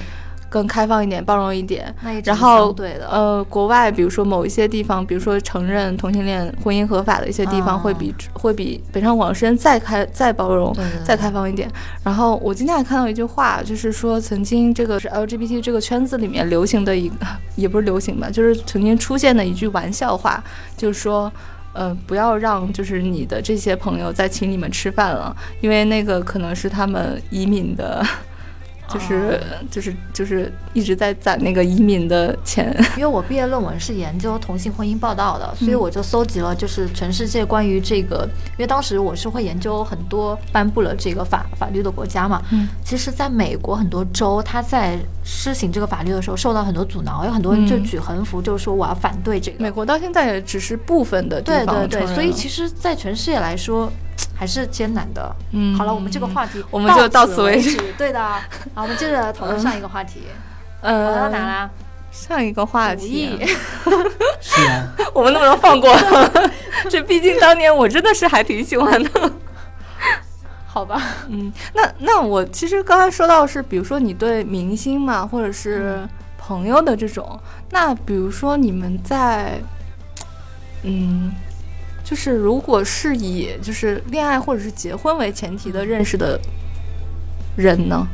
[0.50, 1.94] 更开放一点，包容一点。
[2.24, 2.74] 然后，
[3.08, 11.70] 呃，国外比如说某一些地方，比如说承认同性恋婚姻合法的一些地方，会比会比北上广深再开再包容、再开放一点。
[12.02, 17.10] 然后我今天还看到一句话，就是说曾经这个是 LGBT 这个圈子里面流行的一，
[17.54, 20.42] 也不是流行吧，就是曾经出现的一句玩笑话，
[20.76, 21.32] 就是说，
[21.72, 28.04] 呃，不要让就是你的这些朋友再请你们吃饭了，因为那个可能是他们移民的。
[28.92, 42.42] 就是就是就是一直在攒那个移民的钱，因为我毕业论文是研究同性婚姻报道的，所以我就搜集了就是全世界关于这个，因为当时我是会研究很多颁布了这个法法律的国家嘛。
[42.50, 49.62] 嗯，其实在美国很多州，他在施行这个法律的时候受到很多阻挠，有很多人就举横幅，就是说我要反对这个。
[49.62, 53.90] 美国到现在也只是部分的对对对，所以其实，在全世界来说。
[54.40, 55.36] 还是艰难的。
[55.52, 57.78] 嗯，好了，我们这个话题我们就到此为止。
[57.98, 58.18] 对的，
[58.74, 60.22] 好，我们接着 讨论上一个话题。
[60.80, 61.70] 呃，到哪啦？
[62.10, 63.38] 上一个话题。
[64.40, 64.88] 是啊。
[65.12, 65.94] 我们能不能放过？
[66.88, 69.32] 这毕竟当年我真的是还挺喜欢的。
[70.66, 71.02] 好吧。
[71.28, 77.38] 嗯，那那我其实刚才说到是，比如说你对明星嘛，或者是朋友的这种，
[77.72, 79.60] 那比如说你们在，
[80.82, 81.30] 嗯，
[82.10, 86.36] 就是如果是以就是恋爱或者是结婚为前提的认识的
[87.56, 88.04] 人呢，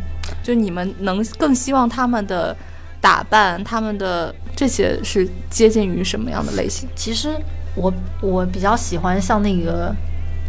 [0.43, 2.55] 就你们能更希望他们的
[3.01, 6.87] 打扮，他们的这些是接近于什么样的类型？
[6.95, 7.35] 其实
[7.75, 7.91] 我
[8.21, 9.91] 我比较喜欢像那个《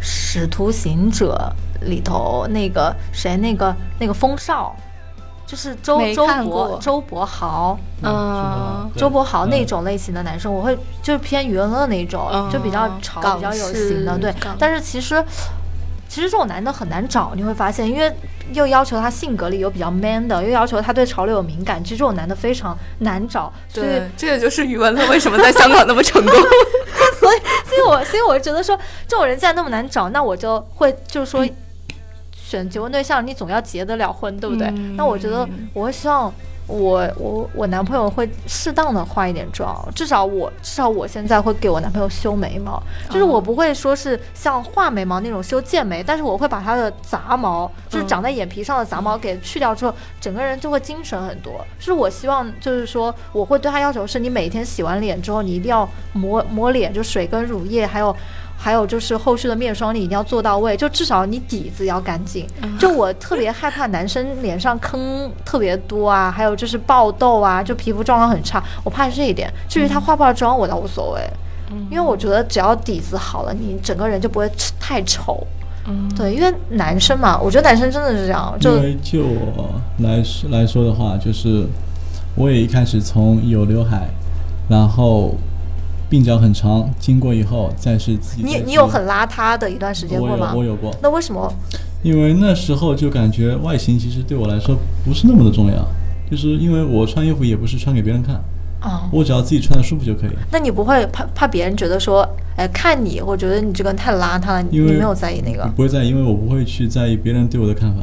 [0.02, 1.50] 使徒行者》
[1.88, 4.76] 里头那个谁，那个那个风少，
[5.48, 9.82] 就是周周柏周柏豪，嗯周柏豪那种。
[9.82, 14.34] 类型的男生，我会就是偏娱乐那种，嗯就比较潮、比较有型的，对。
[14.58, 15.24] 但是其实。
[16.10, 18.10] 其实这种男的很难找，你会发现，因为
[18.54, 23.52] 又要求他性格里有比较 man 的，又要求他对潮流有敏感，其实这种男的非常难找。
[23.68, 26.32] 所以，对，这也就是余文乐为什么在香港那么成功。
[27.20, 27.38] 所以，
[27.68, 28.74] 所以我，所以我觉得说，
[29.06, 31.46] 这种人既然那么难找，那我就会就是说，
[32.48, 34.66] 选结婚对象，你总要结得了婚，对不对？
[34.68, 36.32] 嗯那我觉得我会希望
[36.66, 51.52] 我我我男朋友会适当的化一点妆，至少我至少我现在会给我男朋友修眉毛，就是我不会说是像画眉毛那种修剑眉，但是我会把他的杂毛，就是长在眼皮上的杂毛给去掉之后，整个人就会精神很多。
[51.78, 58.14] 就是我希望就是说，我会对他要求是你每天洗完脸之后，你一定要抹抹脸，就水跟乳液还有。
[58.60, 62.44] 还有就是后续的面霜，你一定要做到位，就至少你底子要干净。
[62.78, 69.48] 就我特别害怕男生脸上坑特别多啊，还有就是爆痘啊，就皮肤状况很差，我怕是这一点。
[69.68, 71.20] 至于他化不化妆，我倒无所谓，
[71.88, 74.50] 因为我觉得只要底子好了，你整个人就不会
[74.80, 75.46] 太丑。
[75.86, 81.64] 嗯，对，因为男生嘛，我觉得男生真的是这样，就因为就我来说来说的话，就是
[82.34, 84.08] 我也一开始从有刘海，
[84.68, 85.34] 然后
[86.10, 90.64] 鬓角很长，经过以后再是自己你你有很邋遢的一段时间过吗我？
[90.64, 91.52] 有过，那为什么？
[92.02, 95.86] 因为那时候就感觉外形其实对我来说不是那么的重要，
[96.30, 98.36] 就是因为我穿衣服也不是穿给别人看，
[98.82, 100.30] 哦，我只要自己穿的舒服就可以。
[100.50, 105.68] 那你不会怕怕别人觉得说，哎，看你，或者觉得你这个人太邋遢了，你没有在意那个我？
[105.76, 108.02] 不会在意，因为我不会去在意别人对我的看法。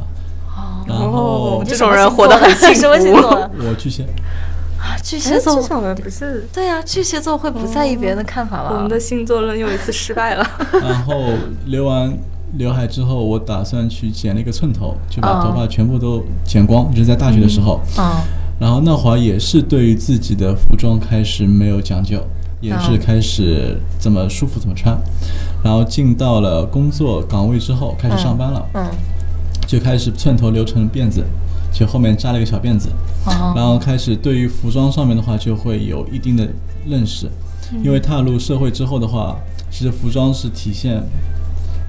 [0.88, 4.06] 然后这种人活得很幸什么星座我巨蟹，
[4.86, 5.56] 啊，巨蟹座。
[5.82, 8.72] 人不是对啊，巨蟹座会不在意别人的看法吗？
[8.76, 10.48] 我们的星座论又一次失败了。
[10.82, 11.14] 然后
[11.66, 12.16] 留完
[12.54, 17.82] 刘海之后，我打算去剪了一个寸头，就把哦头发全部都剪光，就是在大学的时候。
[17.98, 18.04] 嗯
[18.58, 22.18] 然后那会儿也是对于自己的服装开始没有讲究，
[22.62, 24.98] 也是哦开始怎么舒服怎么穿。
[25.62, 28.86] 然后进到了工作岗位之后，开始上班了，嗯
[29.68, 31.22] 就开始寸头留成辫子，
[31.78, 32.89] 就后面扎了一个小辫子。
[33.26, 33.53] 哦。
[33.55, 36.47] 然后开始对于服装上面的话，就会有一定的
[36.88, 37.30] 认识，
[37.84, 39.38] 因为踏入社会之后的话，
[39.69, 41.03] 其实服装是体现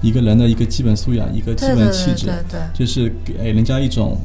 [0.02, 2.26] 一个人的一个基本素养，一个基对对对本气质。
[2.26, 4.18] 对，对就是给人家一种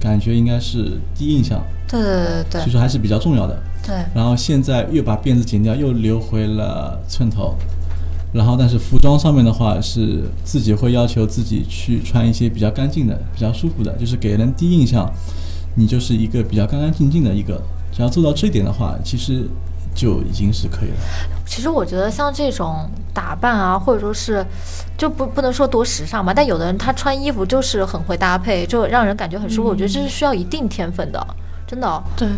[0.00, 2.60] 感觉，应该是第一印象，对对对对。
[2.62, 3.62] 所以说还是比较重要的。
[3.86, 3.94] 对。
[4.14, 7.54] 然后现在又把辫子剪掉，又留回了寸头。
[8.34, 15.08] 然后，但是服装上面的话，是自己会要求自己去穿一些比较干净的、比较舒服的，就是给人第一印象，
[15.76, 17.62] 你就是一个比较干干净净的一个。
[17.92, 19.48] 只要做到这一点的话，其实
[19.94, 20.96] 就已经是可以了。
[21.46, 24.44] 其实我觉得像这种打扮啊，或者说是，
[24.98, 29.68] 就不不能说多时尚吧，但有的人他穿衣服就是很会搭配，就让人感觉很舒服。
[29.68, 31.24] 我觉得这是需要一定天分的，
[31.66, 32.02] 真的。
[32.16, 32.28] 对，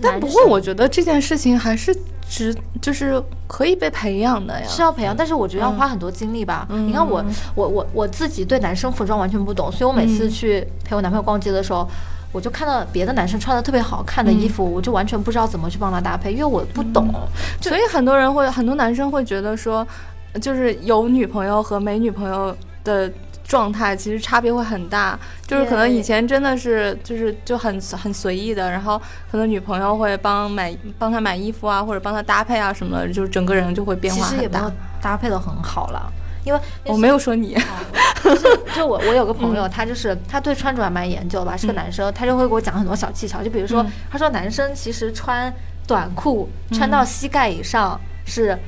[0.00, 1.96] 但不过我觉得这件事情还是
[2.28, 4.66] 值，就是可以被培养的呀。
[4.68, 6.66] 是要培养，但是我觉得要花很多精力吧。
[6.70, 11.88] 嗯你看我，我我我自己对男生服装完全不懂，所以我每次嗯去陪我男朋友逛街的时候，
[12.32, 17.08] 我就看到别的男生穿的特别好看的衣服，我就完全不知道怎么去帮他搭配，因为我不懂。
[17.60, 19.86] 所以很多人会，很多男生会觉得说，
[20.42, 23.10] 就是有女朋友和没女朋友的
[23.46, 25.18] 状态其实差别会很大。
[25.46, 34.36] 就是可能以前真的是就是就很很随意的，然后可能女朋友会帮买帮他买衣服啊，或者帮他搭配啊什么的，就是整个人就会变化很大。
[34.36, 34.72] 实也没有。
[35.00, 36.12] 搭配的很好了，
[36.44, 37.56] 因为我没有说你，
[38.24, 38.34] 就
[38.74, 39.56] 就我我有个朋嗯。
[39.56, 43.92] 友，他就是他对穿着还蛮研究的吧，是个男生，他就会给我讲很多小技巧，就比如说嗯。
[44.10, 45.52] 他说男生其实穿
[45.86, 48.58] 短裤穿到膝盖以上是。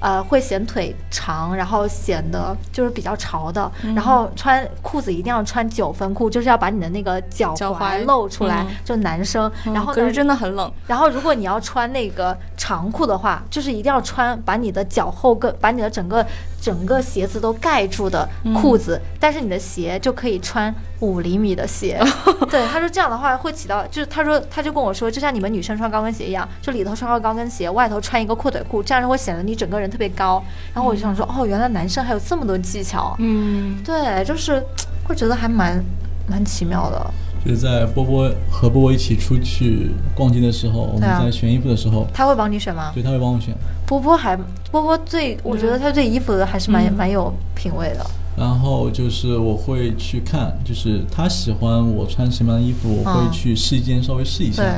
[0.00, 3.70] 呃，会显腿长，然后显得就是比较潮的。
[3.84, 9.50] 嗯然后穿裤子一定要穿九分裤，就是要把你的那个脚脚踝踝露出来，嗯就男生。
[9.64, 10.70] 然后可是真的很冷。
[10.86, 16.24] 然后，如果你要穿那个长裤的话，就是一定要穿把你的脚后跟、把你的整个
[16.60, 22.00] 整个鞋子都盖住的裤子，但是你的鞋就可以穿五厘米的鞋。
[22.50, 30.42] 对，他说这样的话会起到，就是他说他就跟我说，就像你们女生穿高跟鞋一样，就里头穿个高跟鞋，外头穿一个阔腿裤，这样就会显得你整个人特别高。
[30.74, 33.14] 然后我就想说，哦，原来男生还有这么多技巧。
[33.18, 34.62] 嗯，对，就是
[35.04, 35.82] 会觉得还蛮
[36.28, 37.10] 蛮奇妙的。
[37.44, 42.90] 就是在波波和波波一起出去逛街的时候，我们在选衣服的时候，他会帮你选吗？
[42.92, 43.54] 对，他会帮我选。
[43.86, 44.36] 波波还
[44.70, 48.04] 波波最，我觉得他对衣服还是蛮蛮有品味的。
[48.36, 54.62] 然后就是我会去看，就是他喜欢我穿什么样的衣服，我会去试衣间稍微试一下。
[54.62, 54.72] 对，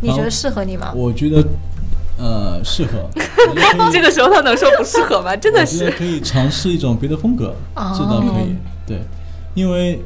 [0.00, 0.92] 你觉得适合你吗？
[0.94, 1.44] 我觉得，
[2.20, 3.08] 呃，适合。
[3.90, 5.34] 这个时候他能说不适合吗？
[5.34, 8.54] 真的是可以尝试一种别的风格，这倒可以。
[8.86, 8.98] 对，
[9.54, 10.00] 因为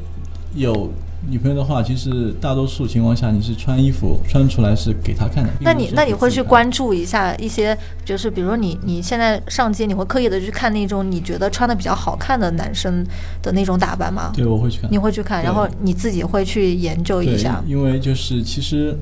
[0.55, 0.91] 有。
[1.27, 5.49] 女朋友的话，其实大多数情况下，你是穿衣服穿出来是给她看的。
[5.59, 13.03] 那你那你会去关注一下一些，就是比如说你你现在上街，你会刻意的去看那种你觉得穿的比较好看的男生
[13.41, 14.31] 的那种打扮吗？
[14.35, 14.91] 对，我会去看。
[14.91, 17.59] 你会去看，然后你自己会去研究一下。
[17.65, 18.95] 因为就是其实。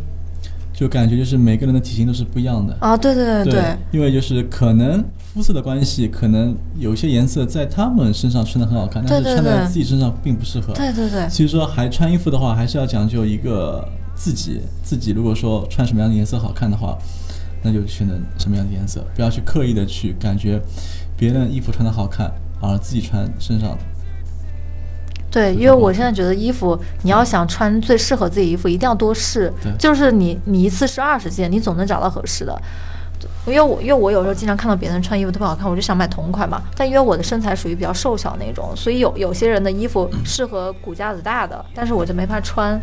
[0.83, 5.01] 就感觉就是每个人的体型都是不一样的啊，对对对对，因为就是可能
[5.33, 10.73] 肤色的关系，可能有些颜色在他们身上穿的很好看，但是穿在自己身上并不适合。
[10.73, 16.97] 对对对，所以说还穿衣服的话，还是要讲究一个自己自己，如果说穿什么样的颜色好看的话，
[17.61, 20.61] 那就选择什么样的颜色，不要去刻意的去感觉
[21.15, 22.29] 别人衣服穿的好看，
[22.59, 23.77] 而自己穿身上。
[25.33, 29.51] 对，因为我现在觉得衣服，你要想穿最适合自己衣服，一定要多试。
[29.79, 32.55] 就是你你一次试二十件，你总能找到合适的。
[33.47, 36.61] 因为我因为我有时候经常看到别人穿衣服特别好看，我就想买同款嘛。
[36.77, 42.79] 但因为我的身材属于比较瘦小那种，所以有有些人的衣服适合骨架子大的，但是我就没法穿。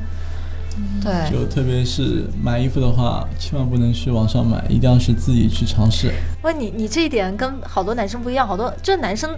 [1.01, 6.13] 对，就特别是买衣服的话，千万不能去网上买，一定要是自己去尝试。
[6.43, 9.31] 不，你你这一点跟好多男生不一样，好多就是男生。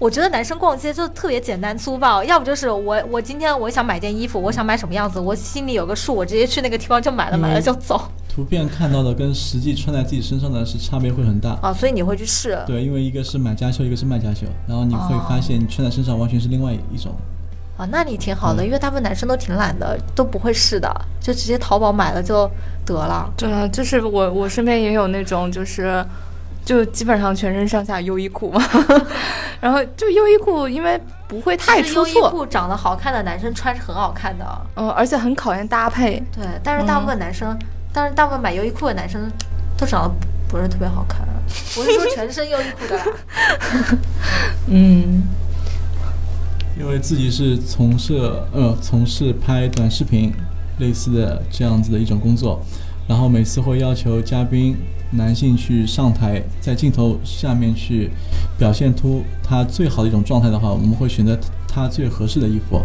[0.00, 8.00] 我觉得男生逛街就特别简单粗暴，要不就是我我今天我想买件衣服，我想买什么样子，我心里有个数，我直接去那个地方就买了，买了就走。
[8.26, 12.58] 图片看到的跟实际穿在自己身上的是差别会很大啊，所以你会去试。
[12.66, 17.12] 对，因为一个是买家秀，一个是卖家秀，然后你会发现你穿在身上完全是另外一种。
[17.76, 20.90] 啊，那你挺好的，因为大部分男生都挺懒的，都不会试的，
[21.20, 22.50] 就直接淘宝买了就
[22.86, 23.30] 得了。
[23.36, 26.02] 对啊，就是我我身边也有那种就是。
[26.64, 28.62] 就基本上全身上下优衣库嘛，
[29.60, 32.20] 然后就优衣库，因为不会太出错。
[32.20, 34.44] 优衣库长得好看的男生穿是很好看的，
[34.76, 36.22] 嗯，而且很考验搭配。
[36.32, 37.58] 对，但是大部分男生，
[37.92, 39.30] 但是大部分买优衣库的男生
[39.76, 40.14] 都长得
[40.48, 41.26] 不是特别好看。
[41.76, 43.00] 我是说全身优衣库的。
[44.68, 45.24] 嗯，
[46.78, 48.14] 因为自己是从事
[48.52, 50.32] 呃从事拍短视频
[50.78, 52.62] 类似的这样子的一种工作，
[53.08, 54.76] 然后每次会要求嘉宾。
[55.12, 58.10] 男性去上台，在镜头下面去
[58.58, 62.80] 表现出他最好的一种状态的话，我们会选择他最合适的衣服。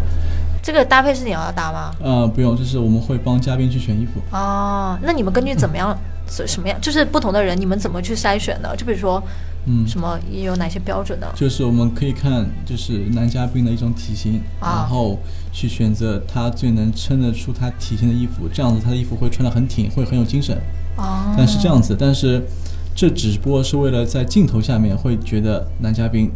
[0.64, 1.92] 这个搭配是你要搭吗？
[2.02, 4.20] 呃，不用，就是我们会帮嘉宾去选衣服。
[4.32, 5.96] 哦，那你们根据怎么样，
[6.28, 8.76] 什么样，就是不同的人，你们怎么去筛选的？
[8.76, 9.22] 就比如说，
[9.68, 11.28] 嗯，什么有哪些标准呢？
[11.36, 15.20] 就是我们可以看，就是男嘉宾的一种体型，然后
[15.52, 20.58] 去选择他最能撑得出他体型的衣服，这样子他的衣服会穿得很挺，会很有精神。
[21.38, 22.42] 但是这样子，但是
[22.96, 26.32] 这只不过是为了在镜头下面会觉得男嘉宾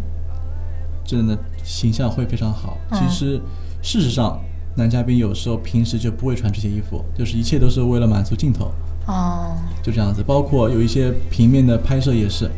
[1.05, 2.77] 真的形象会非常好。
[2.91, 3.39] 其实
[3.81, 4.39] 事实上，
[4.75, 8.71] 男嘉宾有时候平时就不会穿这些衣服，就是一切都是为了满足镜头。
[9.07, 12.49] 哦，就这样子，包括有一些平面的拍摄也是，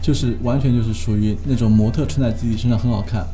[0.00, 3.26] 就是完全就是属于那种模特穿在自己身上很好看。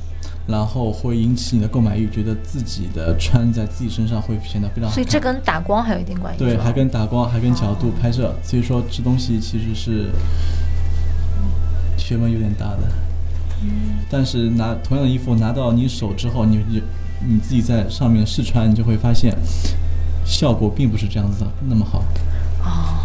[0.49, 4.95] 然后会引起你的购买欲，觉得自己的穿在自己身上会显得非常好。
[4.95, 6.39] 所以这跟打光还有一定关系。
[6.43, 8.35] 对，还跟打光，还跟角度拍摄。
[8.43, 10.11] 所以说这东西其实是
[11.99, 12.79] 学问有点大的。
[13.63, 13.99] 嗯。
[14.09, 16.83] 但是拿同样的衣服拿到你手之后，你你
[17.27, 19.37] 你自己在上面试穿，你就会发现
[20.25, 22.03] 效果并不是这样子的那么好。
[22.65, 22.98] 哦。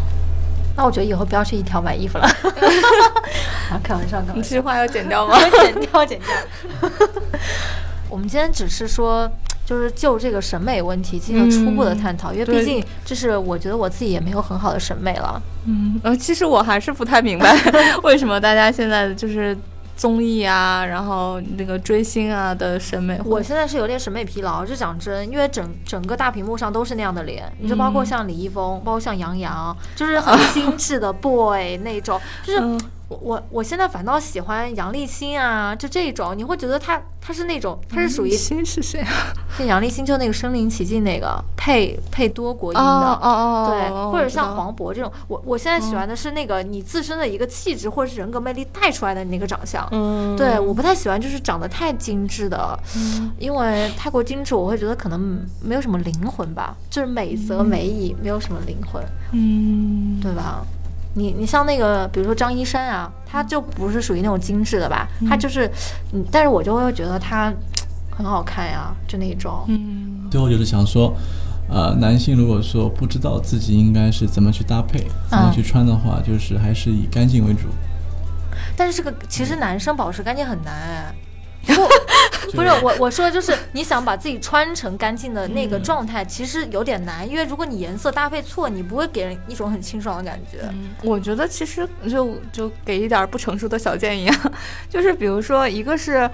[0.76, 2.26] 那我觉得以后不要去一条买衣服了。
[3.71, 4.34] 啊，开玩笑，开玩笑。
[4.36, 5.38] 你这句话要剪掉吗？
[5.61, 6.89] 剪掉，剪掉。
[8.09, 9.30] 我们今天只是说，
[9.65, 15.41] 就是就这个审美问题进行初步的探讨，因为毕竟这是我觉得我自己也没有很好的审美了。
[15.65, 17.55] 嗯，呃，其实我还是不太明白
[18.03, 19.57] 为什么大家现在就是。
[19.96, 32.78] 综艺啊，然后那个追星啊的审美，我现在是有点审美疲劳，就讲真，因为整整个大屏幕上都是那样的脸，你就包括像李易峰，包括像杨洋，就是很 精致的 boy 那种，就是。
[33.10, 39.12] 我我我现在反倒喜欢杨立新啊，就这种，你会觉得他他是那种，他是属于新是谁啊？
[39.60, 49.88] 就杨立新，就那个身临其境那个配配多国音的，哦哦对，或者像黄渤这种，我我现在喜欢的是那个你自身的一个气质或者是人格魅力带出来的那个长相。
[49.91, 52.80] 嗯，对，我不太喜欢就是长得太精致的，
[53.38, 60.66] 因为太过精致，我会觉得可能没有什么灵魂吧，就是美则美矣，没有什么灵魂，嗯，对吧？
[61.16, 65.07] 你你像那个，比如说张一山啊，他就不是属于那种精致的吧？
[65.30, 65.70] 他就是，
[66.11, 67.53] 嗯，但是我就会觉得他
[68.11, 69.64] 很好看呀，就那种。
[69.68, 71.14] 嗯，最后就是想说，
[71.70, 77.68] 呃，男性如果说不知道自己应该是怎么去搭配、怎么去穿的话，就是还是以干净为主。
[78.76, 81.16] 但是这个其实男生保持干净很难哎。
[82.52, 90.60] 不，是我我说的就是你想把自己穿成干净的那个状态，其实有点难，因为如果你颜色搭配错，你不会给人一种很清爽的感觉。
[91.04, 94.52] 我觉得其实就就给一点不成熟的小建议啊，
[94.89, 96.30] 就是比如说一个是。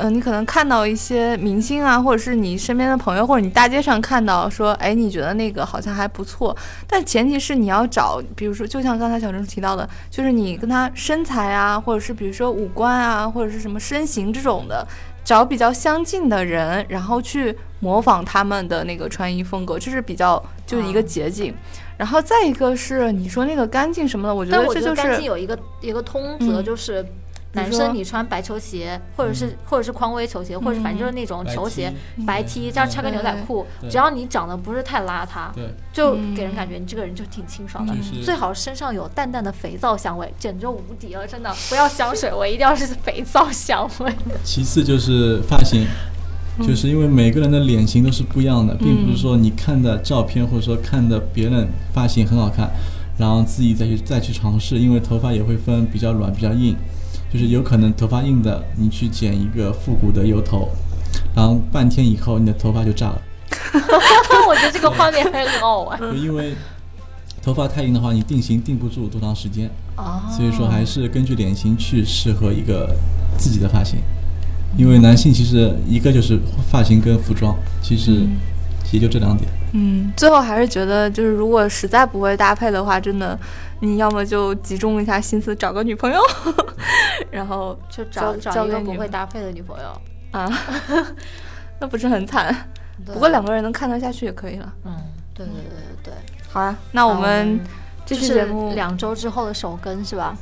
[0.00, 6.56] 嗯，你可能看到一些明星啊，或者是你身边的朋友，或者你大街上看到说，哎，你觉得那个好像还不错，
[6.86, 14.86] 但前提是你要找，比如说，就像刚才小郑提到的，就是你跟他身材啊，或者是比如说五官啊，或者是什么身形这种的，
[15.28, 21.54] 找比较相近的人，然后去模仿他们的那个穿衣风格，这是比较就是一个捷径。
[21.98, 27.04] 然后再一个是你说那个干净什么的，我觉得这就是干净有一个一个通则就是。
[27.52, 31.92] 男生你穿白球鞋，或者是或者是匡威球鞋，或者是反正就是那种球鞋，
[32.26, 35.50] 白 T 这样穿个牛仔裤，只要你长得不是太邋遢，
[35.92, 37.94] 就给人感觉你这个人就挺清爽的。
[38.22, 44.12] 最好身上有淡淡的肥皂香味，简直无敌了，真的不要香水我，一定要是肥皂香味。
[44.44, 45.86] 其次就是发型，
[46.60, 52.70] 就是因为每个人的脸型都是不一样的，并不是说你看的照片或者说看的别人发型很好看，
[53.16, 56.76] 然后自己再去再去尝试，因为头发也会分比较软比较硬。
[57.32, 60.68] 就是有可能头发硬的，你去剪一个复古的油头，
[61.34, 63.22] 然后半天以后你的头发就炸了。
[64.48, 66.00] 我觉得这个画面很好玩。
[66.16, 66.54] 因为
[67.42, 69.70] 头发太硬的话，你定型定不住多长时间。
[69.96, 70.22] 哦。
[70.30, 72.94] 所以说还是根据脸型去适合一个
[73.36, 73.98] 自己的发型。
[74.76, 76.38] 因为男性其实一个就是
[76.70, 78.26] 发型跟服装，其实
[78.92, 79.50] 也就这两点。
[79.72, 83.38] 嗯，最后还是觉得就是如果实在不会搭配的话，真的。
[83.80, 86.20] 你要么就集中一下心思找个女朋友，
[87.30, 89.84] 然后就找找一个不会搭配的女朋友
[90.32, 90.50] 啊，
[91.78, 92.52] 那不是很惨？
[93.06, 94.72] 不过两个人能看得下去也可以了。
[94.84, 94.96] 嗯，
[95.32, 95.62] 对对对
[96.02, 96.14] 对对。
[96.50, 97.60] 好啊，那我们
[98.04, 100.36] 这期节目两周之后的首更是吧？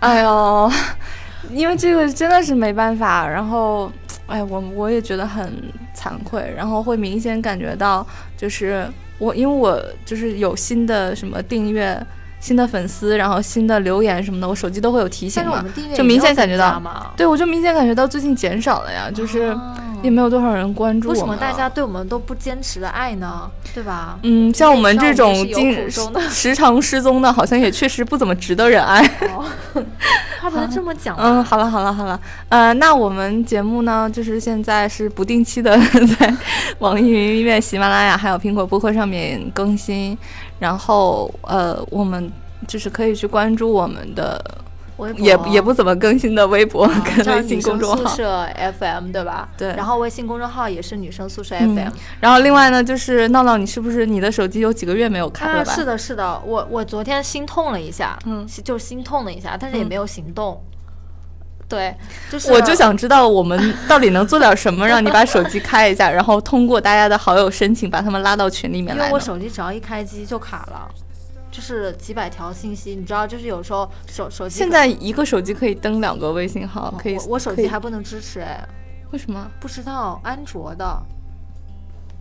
[0.00, 0.72] 哎呦，
[1.52, 3.28] 因为这个真的是没办法。
[3.28, 3.92] 然后，
[4.28, 5.52] 哎，我我也觉得很
[5.96, 8.06] 惭愧，然后会明显感觉到，
[8.36, 8.86] 就是
[9.18, 12.00] 我因为我就是有新的什么订阅。
[12.40, 15.64] 新的粉丝，然后新的留言什么的，我手机都会有提醒嘛，
[15.94, 16.80] 就明显感觉到，
[17.16, 19.56] 对我就明显感觉到最近减少了呀，就是
[20.02, 21.08] 也没有多少人关注。
[21.08, 23.50] 为什么大家对我们都不坚持的爱呢？
[23.74, 24.18] 对吧？
[24.22, 25.90] 嗯，像我们这种经
[26.30, 29.02] 时常失踪的，好像也确实不怎么值得人爱。
[30.40, 31.16] 话不能这么讲。
[31.18, 32.18] 嗯，好了好了好了，
[32.48, 35.76] 呃，那我们节目呢，就是现在是不定期的
[36.18, 36.32] 在
[36.78, 40.16] 网易云音乐、喜马拉雅还有苹果播客上面更新。
[40.58, 42.30] 然后，呃，我们
[42.66, 44.42] 就是可以去关注我们的，
[45.16, 47.96] 也也不怎么更新的微博跟微信公众号。
[47.96, 48.48] 宿舍
[48.78, 49.48] FM 对吧？
[49.56, 49.68] 对。
[49.74, 51.88] 然后微信公众号也是女生宿舍 FM。
[52.20, 55.72] 然后另外呢，就是闹闹，你是不是你的手机有几个月没有开了吧？
[55.72, 60.60] 是的，是的，我我昨天心痛了一下，嗯，就是心痛了一下，但是也没有行动。
[61.68, 61.94] 对，
[62.30, 69.04] 就是我就想知道我们到底能做点什么，让你把手机开一下， 然后通过大家的好友申请把他们拉到群里面来。
[69.06, 70.88] 因为我手机只要一开机就卡了，
[71.50, 77.18] 就是几百条信息，你知道，就是有时候手手机现在一个手机可以登两个微信号，可以。
[77.28, 78.66] 我手机还不能支持哎，
[79.10, 79.46] 为什么？
[79.60, 81.02] 不知道，安卓的。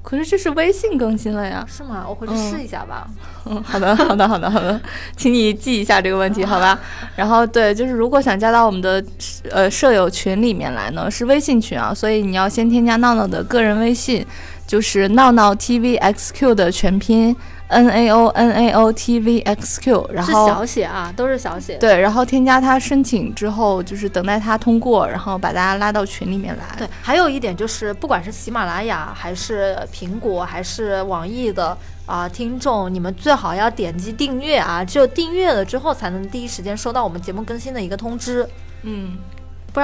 [0.07, 1.65] 可是这是微信更新了呀？
[1.67, 2.05] 是吗？
[2.07, 3.05] 我回去试一下吧。
[3.45, 4.79] 嗯，好的，好的，好的，好的，
[5.17, 6.79] 请你记一下这个问题，好吧？
[7.17, 9.03] 然后对，就是如果想加到我们的
[9.51, 14.25] 呃舍友群里面来呢，是微信群啊，所以你要先添加闹闹的个人微信，
[14.65, 17.35] 就是闹闹 tvxq 的全拼。
[17.67, 21.77] N A O N A O T V X Q，然后是小写啊，都是小写。
[21.77, 26.63] 对，然后添加他申请之后，就是等待他通过，然后把大家拉到群里面来。
[26.77, 38.47] 对，还有一点就是，不管是喜马拉雅还是苹果还是网易的啊听众，你们最好要点击订阅啊，只有订阅了之后，才能第一时间收到我们节目更新的一个通知。
[38.83, 39.17] 嗯。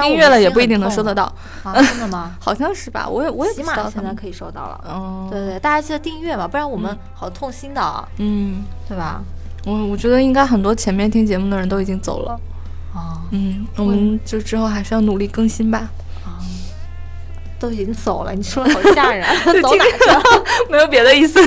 [0.02, 1.32] 订阅了也不一定能收得到，
[1.74, 2.32] 真的吗？
[2.40, 4.84] 好像是吧，我也我也起码现在可以收到了。
[4.88, 8.06] 嗯，对对，大家记得订阅吧，不然我们好痛心的啊。
[8.18, 9.22] 嗯，对吧？
[9.66, 12.38] 我我觉得应该很多前面听节目的人都已经走了。
[12.94, 15.88] 啊，嗯，我们就之后还是要努力更新吧。
[16.24, 16.36] 啊，
[17.58, 19.26] 都已经走了，你说的好吓人，
[19.62, 20.22] 走哪去了？
[20.70, 21.40] 没有别的意思，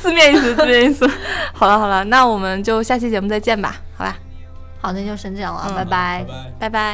[0.00, 1.08] 字面意思，字面意思。
[1.52, 4.16] 好了好了，那我们就下期节目再见吧，好吧？
[4.80, 6.24] 好，那就先这样了，拜拜，
[6.58, 6.92] 拜拜。